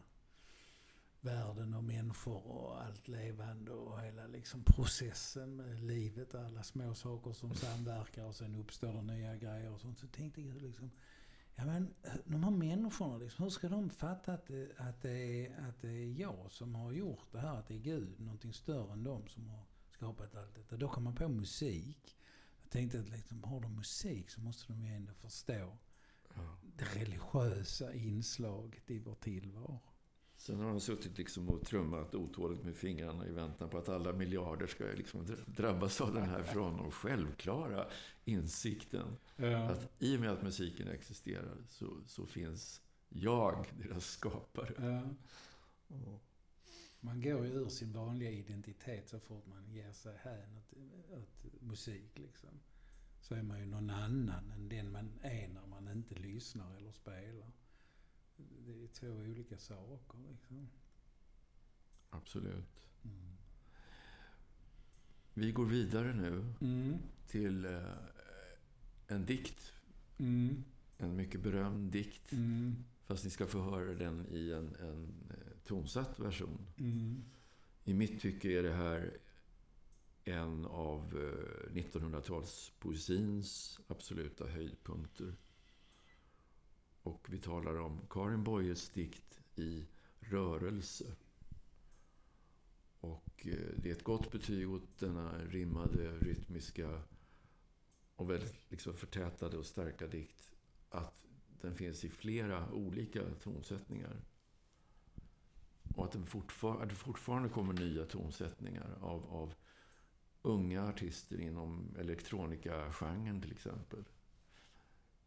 [1.22, 6.34] världen och människor och allt levande och hela liksom processen med livet.
[6.34, 10.00] och Alla små saker som samverkar och sen uppstår det nya grejer och sånt.
[10.00, 10.92] Så tänkte Gud liksom,
[11.56, 11.94] ja men
[12.26, 15.92] de här människorna, liksom, hur ska de fatta att det, att, det är, att det
[15.92, 17.60] är jag som har gjort det här?
[17.60, 19.64] Att det är Gud, någonting större än de som har
[19.98, 20.78] skapat allt detta.
[20.78, 22.18] Då kom man på musik.
[22.62, 25.78] Jag tänkte att liksom, har de musik så måste de ju ändå förstå
[26.78, 29.80] det religiösa inslaget i vår tillvaro.
[30.38, 34.14] Sen har han suttit liksom och trummat otåligt med fingrarna i väntan på att alla
[34.14, 37.88] miljarder ska liksom dra- drabbas av den här för honom självklara
[38.26, 39.18] insikten.
[39.70, 44.74] Att i och med att musiken existerar så, så finns jag, deras skapare.
[45.88, 46.20] Ja.
[47.06, 50.74] Man går ju ur sin vanliga identitet så fort man ger sig hän åt,
[51.12, 52.20] åt musik.
[52.20, 52.50] Liksom.
[53.22, 56.92] Så är man ju någon annan än den man är när man inte lyssnar eller
[56.92, 57.52] spelar.
[58.66, 60.20] Det är två olika saker.
[60.32, 60.68] Liksom.
[62.10, 62.88] Absolut.
[63.04, 63.36] Mm.
[65.34, 66.98] Vi går vidare nu Mm.
[67.28, 67.94] till eh,
[69.08, 69.74] en dikt.
[70.18, 70.64] Mm.
[70.98, 72.32] En mycket berömd dikt.
[72.32, 72.76] Mm.
[73.06, 76.68] Fast ni ska få höra den i en, en eh, tonsatt version.
[76.78, 77.24] Mm.
[77.84, 79.18] I mitt tycke är det här
[80.24, 85.36] en av eh, 1900-talspoesins absoluta höjdpunkter.
[87.02, 89.86] Och vi talar om Karin Boyes dikt i
[90.20, 91.16] rörelse.
[93.00, 97.02] Och eh, det är ett gott betyg åt denna rimmade, rytmiska
[98.16, 100.52] och väldigt liksom förtätade och starka dikt.
[100.90, 101.26] Att
[101.62, 104.22] den finns i flera olika tonsättningar.
[105.96, 109.54] Och att, den fortfar- att det fortfarande kommer nya tonsättningar av, av
[110.42, 114.04] unga artister inom elektronikagenren till exempel.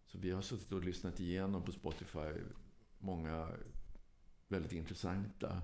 [0.06, 2.32] Så vi har suttit och lyssnat igenom på Spotify
[2.98, 3.50] många
[4.48, 5.62] väldigt intressanta,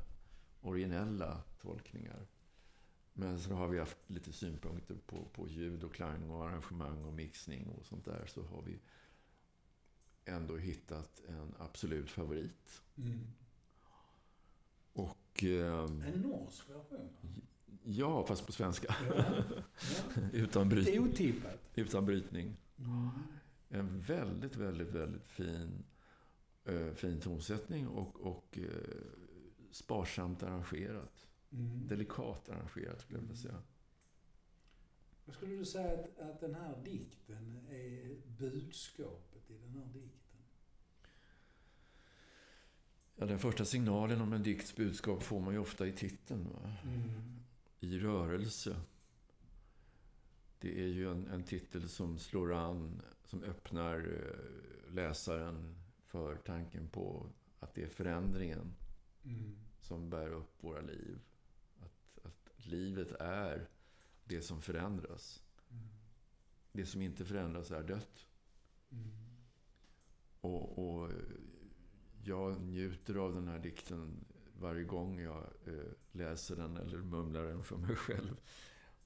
[0.60, 2.26] originella tolkningar.
[3.12, 7.12] Men så har vi haft lite synpunkter på, på ljud och klang och arrangemang och
[7.12, 8.26] mixning och sånt där.
[8.26, 8.78] Så har vi
[10.24, 12.82] ändå hittat en absolut favorit.
[12.96, 13.26] Mm.
[15.34, 17.08] Och ehm, En norsk version?
[17.84, 18.94] ja, fast på svenska.
[19.08, 19.14] Ja.
[19.16, 20.22] ja.
[20.32, 21.70] Utan, Det är bryt, otippat.
[21.74, 22.56] utan brytning.
[22.78, 23.08] Mm.
[23.68, 25.84] En väldigt, väldigt, väldigt fin,
[26.64, 28.68] eh, fin tonsättning och, och eh,
[29.70, 31.26] sparsamt arrangerat.
[31.52, 31.86] Mm.
[31.86, 33.62] Delikat arrangerat skulle jag vilja säga.
[35.24, 40.20] Vad skulle du säga att, att den här dikten är budskapet i den här dikten?
[43.16, 46.48] Ja, den första signalen om en dikts budskap får man ju ofta i titeln.
[46.52, 46.72] Va?
[47.80, 48.76] I rörelse.
[50.58, 55.74] Det är ju en, en titel som slår an, som öppnar eh, läsaren
[56.06, 57.26] för tanken på
[57.60, 58.74] att det är förändringen
[59.26, 59.56] Mm.
[59.80, 61.18] som bär upp våra liv.
[61.80, 63.68] Att, att livet är
[64.24, 65.42] det som förändras.
[65.70, 65.84] Mm.
[66.72, 68.26] Det som inte förändras är dött.
[68.90, 69.10] Mm.
[70.40, 71.10] Och, och
[72.26, 74.24] jag njuter av den här dikten
[74.58, 78.36] varje gång jag eh, läser den eller mumlar den för mig själv.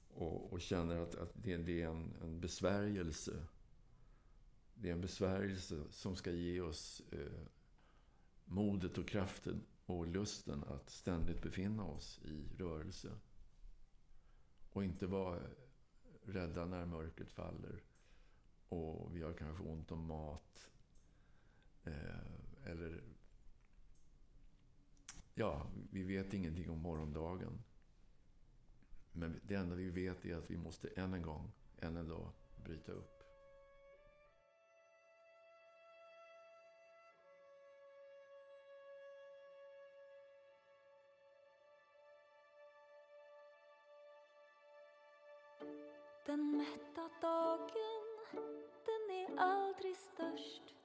[0.08, 3.46] Och, och känner att, att det, det är en, en besvärjelse.
[4.74, 7.42] Det är en besvärjelse som ska ge oss eh,
[8.44, 13.08] modet och kraften och lusten att ständigt befinna oss i rörelse.
[14.70, 15.40] Och inte vara
[16.22, 17.82] rädda när mörkret faller.
[18.68, 20.70] Och vi har kanske ont om mat.
[21.84, 22.38] Eh,
[22.68, 23.02] eller
[25.34, 27.62] ja, vi vet ingenting om morgondagen.
[29.12, 32.30] Men det enda vi vet är att vi måste än en gång, än en dag,
[32.64, 33.22] bryta upp.
[46.26, 48.06] Den mätta dagen,
[48.84, 50.77] den är aldrig störst.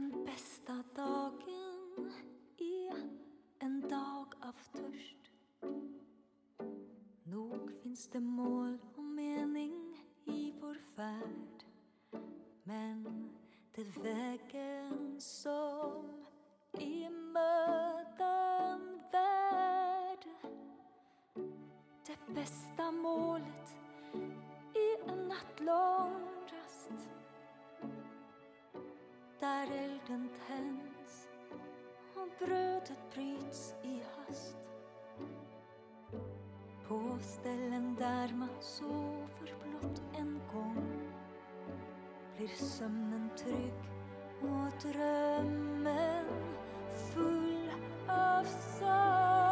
[0.00, 2.12] Den bästa dagen
[2.58, 3.08] är
[3.58, 5.30] en dag av törst.
[7.22, 11.64] Nog finns det mål och mening i vår färd.
[12.62, 13.30] Men
[13.74, 16.24] det är vägen som
[16.72, 20.28] är mödan värd.
[22.06, 23.76] Det bästa målet
[24.74, 26.39] är en natt lång
[29.40, 31.28] där elden tänds
[32.14, 34.56] och brödet bryts i hast
[36.88, 41.12] på ställen där man sover blott en gång
[42.36, 43.74] blir sömnen trygg
[44.40, 46.26] och drömmen
[47.14, 47.70] full
[48.08, 49.49] av sorg.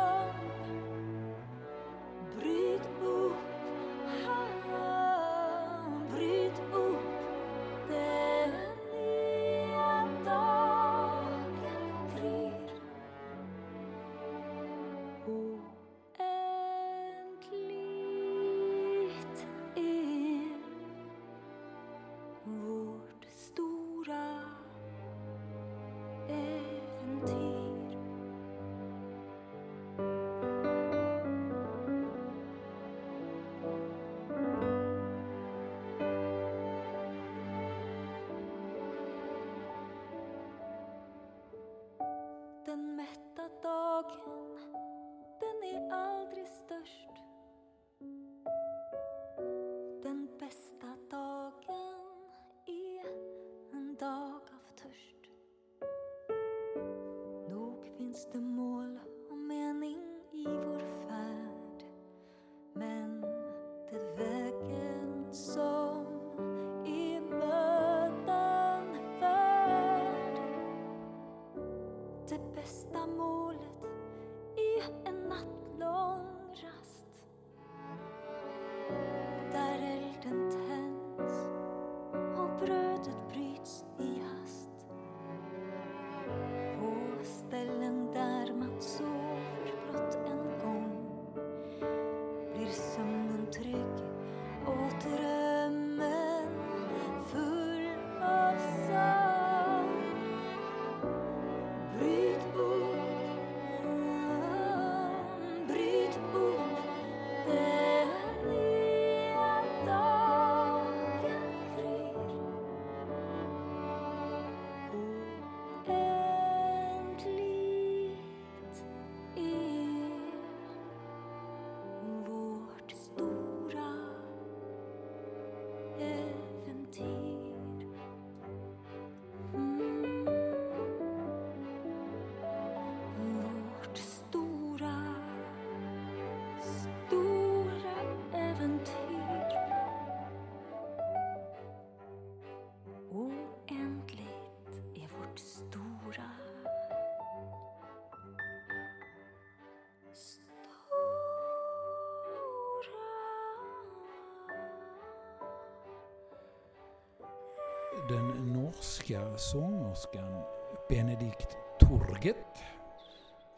[158.09, 160.43] Den norska sångerskan
[160.89, 162.59] Benedikt Torget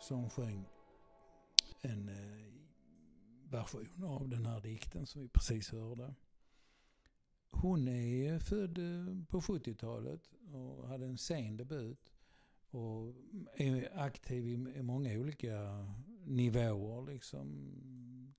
[0.00, 0.64] som sjöng
[1.80, 2.52] en eh,
[3.50, 6.14] version av den här dikten som vi precis hörde.
[7.50, 12.12] Hon är född eh, på 70-talet och hade en sen debut
[12.70, 13.14] och
[13.54, 15.86] är aktiv i i många olika
[16.24, 17.72] nivåer, liksom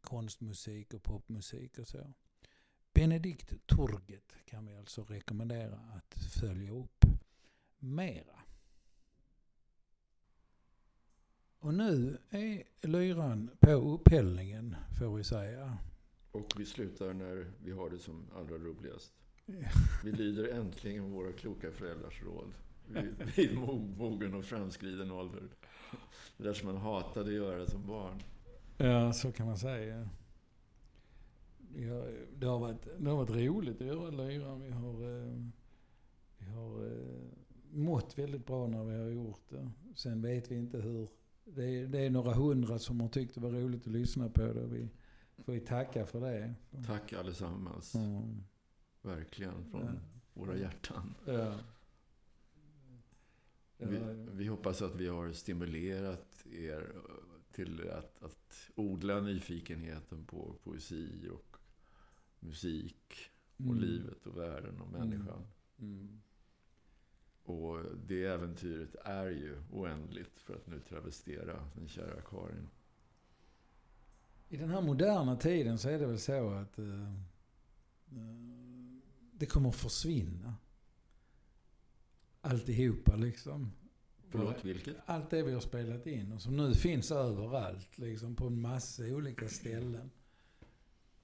[0.02, 2.14] konstmusik och popmusik och så.
[2.94, 6.01] Benedikt Turget kan vi alltså rekommendera att
[6.34, 7.06] följa upp
[7.80, 8.40] mera.
[11.60, 15.78] Och nu är lyran på upphällningen får vi säga.
[16.32, 19.14] Och vi slutar när vi har det som allra roligast.
[20.04, 22.54] Vi lyder äntligen våra kloka föräldrars råd.
[22.88, 25.44] Vid, vid mo- mogen och framskriden ålder.
[26.38, 28.20] Det där som man hatade att göra som barn.
[28.78, 30.10] Ja, så kan man säga.
[32.36, 34.62] Det, har varit, det har varit roligt att göra lyran.
[34.62, 35.46] Vi har, eh,
[36.52, 37.22] har eh,
[37.72, 39.72] mått väldigt bra när vi har gjort det.
[39.96, 41.08] Sen vet vi inte hur.
[41.44, 44.42] Det är, det är några hundra som har tyckt det var roligt att lyssna på
[44.42, 44.68] det.
[44.68, 44.90] Vi
[45.44, 46.54] får ju tacka för det.
[46.86, 47.96] Tack allesammans.
[47.96, 48.44] Mm.
[49.02, 49.92] Verkligen från Ja.
[50.34, 51.14] våra hjärtan.
[51.26, 51.56] Ja.
[53.78, 54.00] Vi,
[54.32, 56.92] vi hoppas att vi har stimulerat er
[57.52, 61.58] till att, att odla nyfikenheten på poesi och
[62.40, 63.14] musik
[63.58, 63.78] och Mm.
[63.80, 65.44] livet och världen och människan.
[65.80, 66.22] Mm.
[67.44, 72.70] Och det äventyret är ju oändligt, för att nu travestera den kära Karin.
[74.50, 77.14] I den här moderna tiden så är det väl så att eh,
[78.12, 78.52] eh,
[79.32, 80.56] det kommer att försvinna.
[82.42, 83.72] Alltihopa liksom.
[84.30, 84.96] Förlåt, vilket?
[85.06, 89.04] Allt det vi har spelat in och som nu finns överallt liksom på en massa
[89.04, 90.12] olika ställen.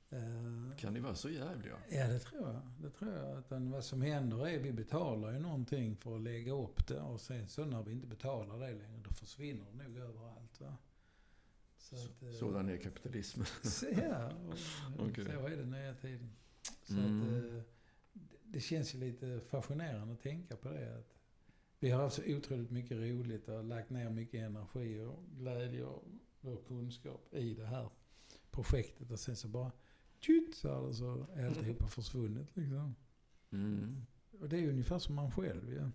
[0.09, 1.75] Eh, Kan ni vara så jävliga?
[1.89, 2.61] Ja, det tror jag.
[2.81, 3.39] Det tror jag.
[3.39, 7.21] Utan vad som händer är vi betalar ju någonting för att lägga upp det och
[7.21, 10.61] sen så när vi inte betalar det längre då försvinner det nog överallt.
[10.61, 10.77] Va?
[11.77, 13.45] Så att, eh, Sådan är kapitalismen.
[13.63, 14.31] Så, ja,
[14.97, 15.25] och, Okej.
[15.25, 16.29] så är det nya tiden.
[16.83, 17.21] Så Mm.
[17.21, 17.63] att, eh, det-
[18.43, 20.97] det känns ju lite fascinerande att tänka på det.
[20.97, 21.13] Att
[21.79, 26.03] vi har haft så otroligt mycket roligt och lagt ner mycket energi och glädje och
[26.41, 27.89] vår kunskap i det här
[28.51, 29.11] projektet.
[29.11, 29.71] Och sen så bara
[30.19, 32.95] tjut så det så är alltihopa försvunnit liksom.
[33.51, 34.05] Mm.
[34.39, 35.91] Och det är ungefär som man själv ja.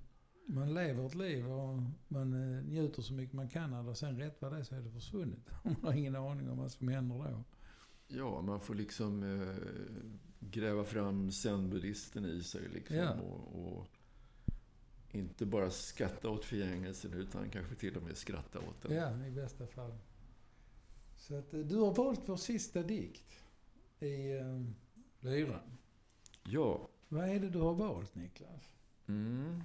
[0.47, 4.43] Man lever ett liv och man eh, njuter så mycket man kan och sen rätt
[4.43, 5.51] vad det är så är det försvunnit.
[5.65, 7.45] Man har ingen aning om vad som händer då.
[8.09, 9.55] Ja, man får liksom eh,
[10.41, 12.69] gräva fram zen-buddhisten i sig.
[12.69, 13.15] Liksom, Ja.
[13.15, 13.87] och, och
[15.11, 18.97] inte bara skatta åt förgängelsen, utan kanske till och med skratta åt den.
[18.97, 19.99] Ja, i bästa fall.
[21.17, 23.42] Så att, eh, du har valt vår sista dikt
[24.03, 24.63] i eh,
[25.21, 25.79] lyran.
[26.43, 26.89] Ja.
[27.09, 28.75] Vad är det du har valt Niklas?
[29.07, 29.63] Mm.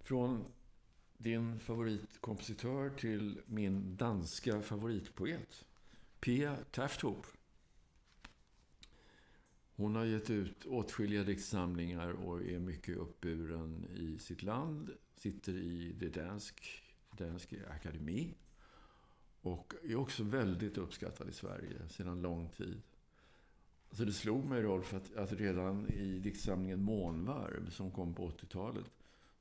[0.00, 0.44] Från
[1.18, 5.64] din favoritkompositör till min danska favoritpoet.
[6.20, 7.26] Pia Tafthop.
[9.76, 14.90] Hon har gett ut åtskilliga diktsamlingar och är mycket uppburen i sitt land.
[15.16, 16.82] Sitter i det dansk,
[17.18, 18.34] danske akademi.
[19.40, 22.82] Och är också väldigt uppskattad i Sverige sedan lång tid.
[23.92, 28.90] Så det slog mig Rolf att, att redan i diktsamlingen Månvarv som kom på 80-talet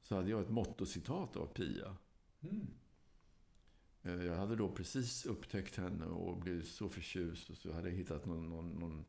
[0.02, 1.95] så hade jag ett mottocitat av Pia.
[4.04, 7.95] Eh, Jag hade då precis upptäckt henne och blivit så förtjust och så hade jag
[7.95, 9.06] hittat någon, någon, någon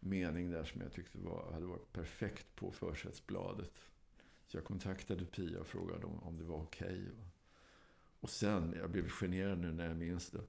[0.00, 3.72] mening där som jag tyckte var, hade varit perfekt på försättsbladet.
[4.46, 7.06] Så jag kontaktade Pia och frågade om, om det var okej.
[8.20, 10.42] Och sen, jag blev generad nu när jag minns det,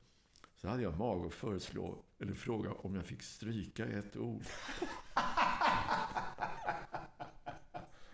[0.62, 4.44] så hade jag mag att föreslå, eller fråga om jag fick stryka ett ord.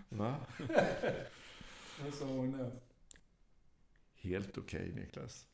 [0.10, 0.36] Va?
[2.04, 2.72] Vad sa hon då?
[4.16, 5.48] Helt okej, Niklas.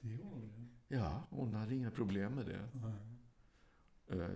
[0.00, 2.68] Det gjorde hon Ja, hon hade inga problem med det.
[4.06, 4.30] Eh,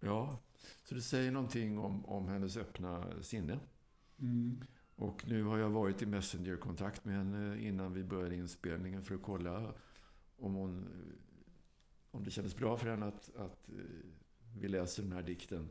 [0.00, 0.38] ja,
[0.84, 3.58] så det säger någonting om, om hennes öppna sinne.
[4.18, 4.62] mm.
[4.96, 9.22] Och nu har jag varit i Messenger-kontakt med henne innan vi började inspelningen för att
[9.22, 9.74] kolla
[10.38, 10.88] om, hon,
[12.10, 13.74] om det kändes bra för henne att, att eh,
[14.58, 15.70] vi läser den här dikten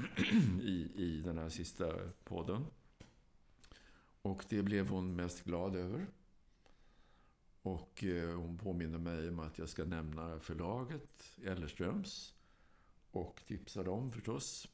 [0.62, 1.94] i, i den här sista
[2.24, 2.66] podden.
[4.22, 6.06] Och det blev hon mest glad över.
[7.62, 12.34] Och eh, hon påminner mig om att jag ska nämna förlaget Ellerströms.
[13.10, 14.68] Och tipsa dem förstås.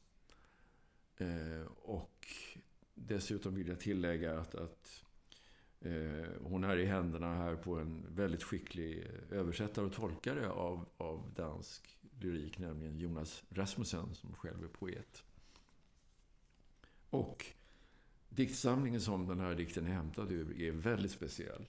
[1.17, 2.27] Eh, och
[2.93, 5.05] dessutom vill jag tillägga att, att
[5.81, 10.85] Eh, hon är i händerna här på en väldigt skicklig eh, översättare och tolkare av,
[10.97, 15.23] av dansk lyrik, nämligen Jonas Rasmussen som själv är poet.
[17.09, 17.45] Och
[18.29, 21.65] diktsamlingen som den här dikten är hämtad ur är väldigt speciell.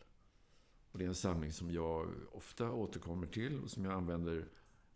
[0.93, 4.49] Och det är en samling som jag ofta återkommer till och som jag använder,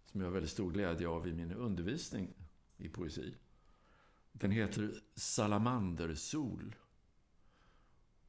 [0.06, 2.34] som jag har väldigt stor glädje av i min undervisning
[2.76, 3.34] i poesi.
[4.32, 6.76] Den heter Salamandersol.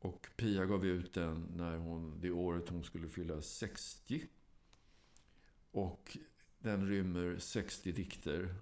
[0.06, 4.28] Och Pia gav ut den när hon, det året hon skulle fylla 60.
[5.72, 6.18] Och
[6.60, 8.56] den rymmer 60 dikter.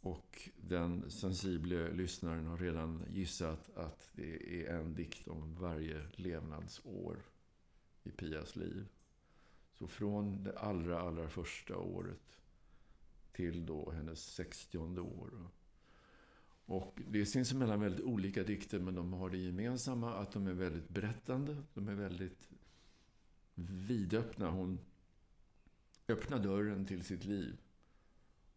[0.00, 7.22] Och den sensible lyssnaren har redan gissat att det är en dikt om varje levnadsår
[8.04, 8.86] i Pias liv.
[9.72, 12.38] Så från det allra, allra första året
[13.32, 15.50] till då hennes 60 år.
[16.66, 20.52] Och det är sinsemellan väldigt olika dikter, men de har det gemensamma att de är
[20.52, 21.56] väldigt berättande.
[21.74, 22.48] De är väldigt
[23.54, 24.50] vidöppna.
[24.50, 24.78] Hon
[26.08, 27.56] öppnar dörren till sitt liv.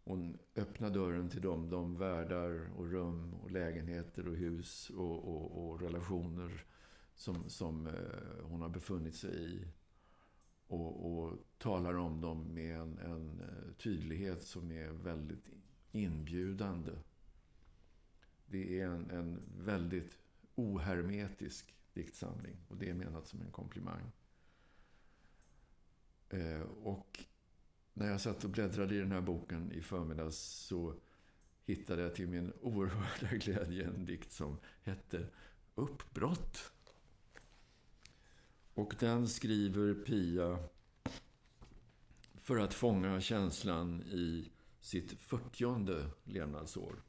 [0.04, 5.70] Hon öppnar dörren till dem, de världar och rum och lägenheter och hus och, och,
[5.70, 6.66] och relationer
[7.16, 9.68] som, som eh, hon har befunnit sig i.
[10.68, 15.50] Och, och talar om dem med en, en eh, tydlighet som är väldigt
[15.92, 16.92] inbjudande.
[18.48, 20.18] Det är en, en väldigt
[20.56, 22.58] ohermetisk diktsamling.
[22.68, 24.12] Och det är menat som en komplimang.
[26.30, 27.26] Eh, och
[27.94, 30.96] när jag satt och bläddrade i den här boken i förmiddags så
[31.66, 35.28] hittade jag till min oerhörda glädje en dikt som hette
[35.76, 36.72] Uppbrott.
[38.74, 40.60] Och den skriver Pia
[42.36, 47.04] för att fånga känslan i sitt fyrtionde levnadsår.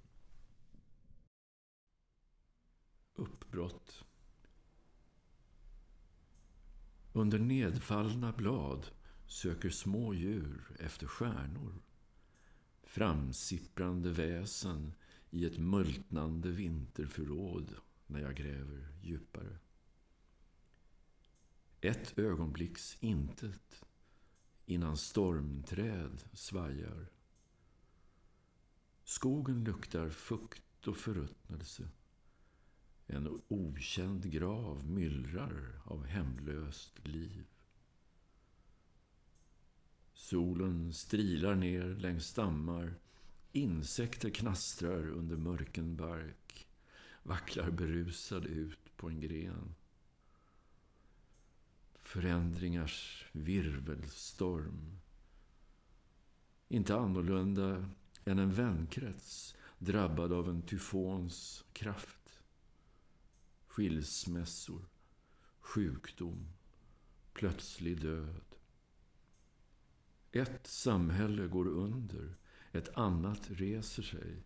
[3.19, 4.05] Uppbrott.
[7.13, 8.87] Under nedfallna blad
[9.27, 11.83] söker små djur efter stjärnor.
[12.83, 14.95] Framsipprande väsen
[15.31, 17.75] i ett multnande vinterförråd
[18.07, 19.59] när jag gräver djupare.
[21.81, 23.85] Ett ögonblicks intet
[24.67, 27.11] innan stormträd svajar.
[29.05, 31.89] Skogen luktar fukt och förruttnelse.
[33.11, 37.47] En okänd grav myllrar av hemlöst liv.
[40.15, 42.95] Solen strilar ner längs stammar.
[43.53, 46.69] Insekter knastrar under mörken bark.
[47.23, 49.75] Vacklar berusad ut på en gren.
[51.95, 54.99] Förändringars virvelstorm.
[56.69, 57.91] Inte annorlunda
[58.25, 62.18] än en vänkrets drabbad av en tyfons kraft.
[63.79, 64.89] Skilsmässor,
[65.61, 66.49] sjukdom,
[67.33, 68.55] plötslig död.
[70.33, 72.37] Ett samhälle går under,
[72.73, 74.43] ett annat reser sig.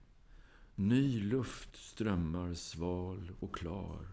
[0.74, 4.06] Ny luft strömmar sval och klar.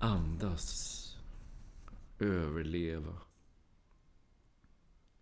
[0.00, 1.16] Andas,
[2.18, 3.20] överleva.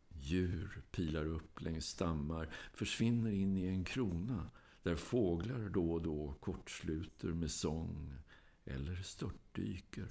[0.09, 4.51] Djur pilar upp längs stammar, försvinner in i en krona
[4.83, 8.15] där fåglar då och då kortsluter med sång
[8.65, 10.09] eller störtdyker.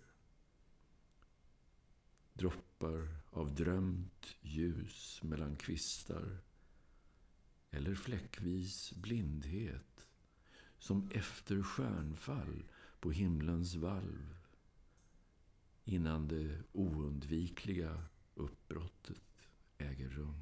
[2.33, 6.37] Droppar av drömt ljus mellan kvistar
[7.71, 10.07] eller fläckvis blindhet
[10.79, 12.63] som efter stjärnfall
[12.99, 14.35] på himlens valv
[15.83, 18.03] innan det oundvikliga
[18.35, 19.47] uppbrottet
[19.77, 20.40] äger rum.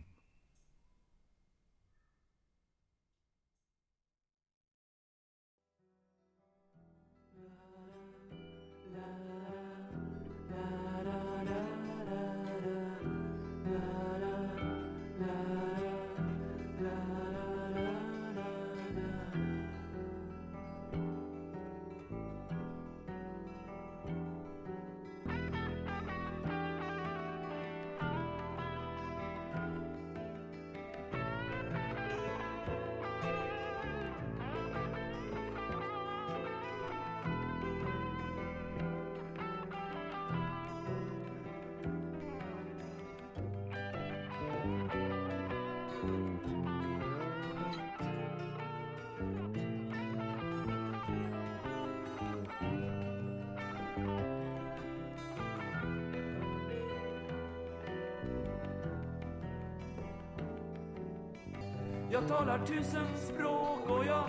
[62.11, 64.25] Jag talar tusen språk och jag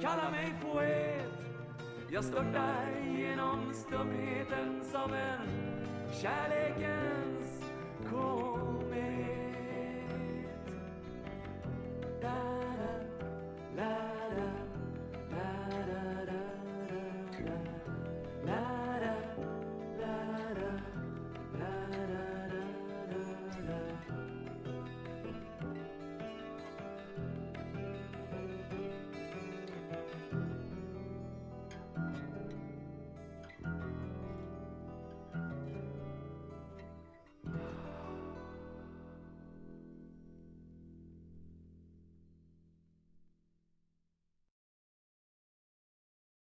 [0.00, 1.32] kallar mig poet.
[2.10, 2.86] Jag störtar
[3.18, 5.48] genom stumheten som en
[6.22, 7.25] kärlekens.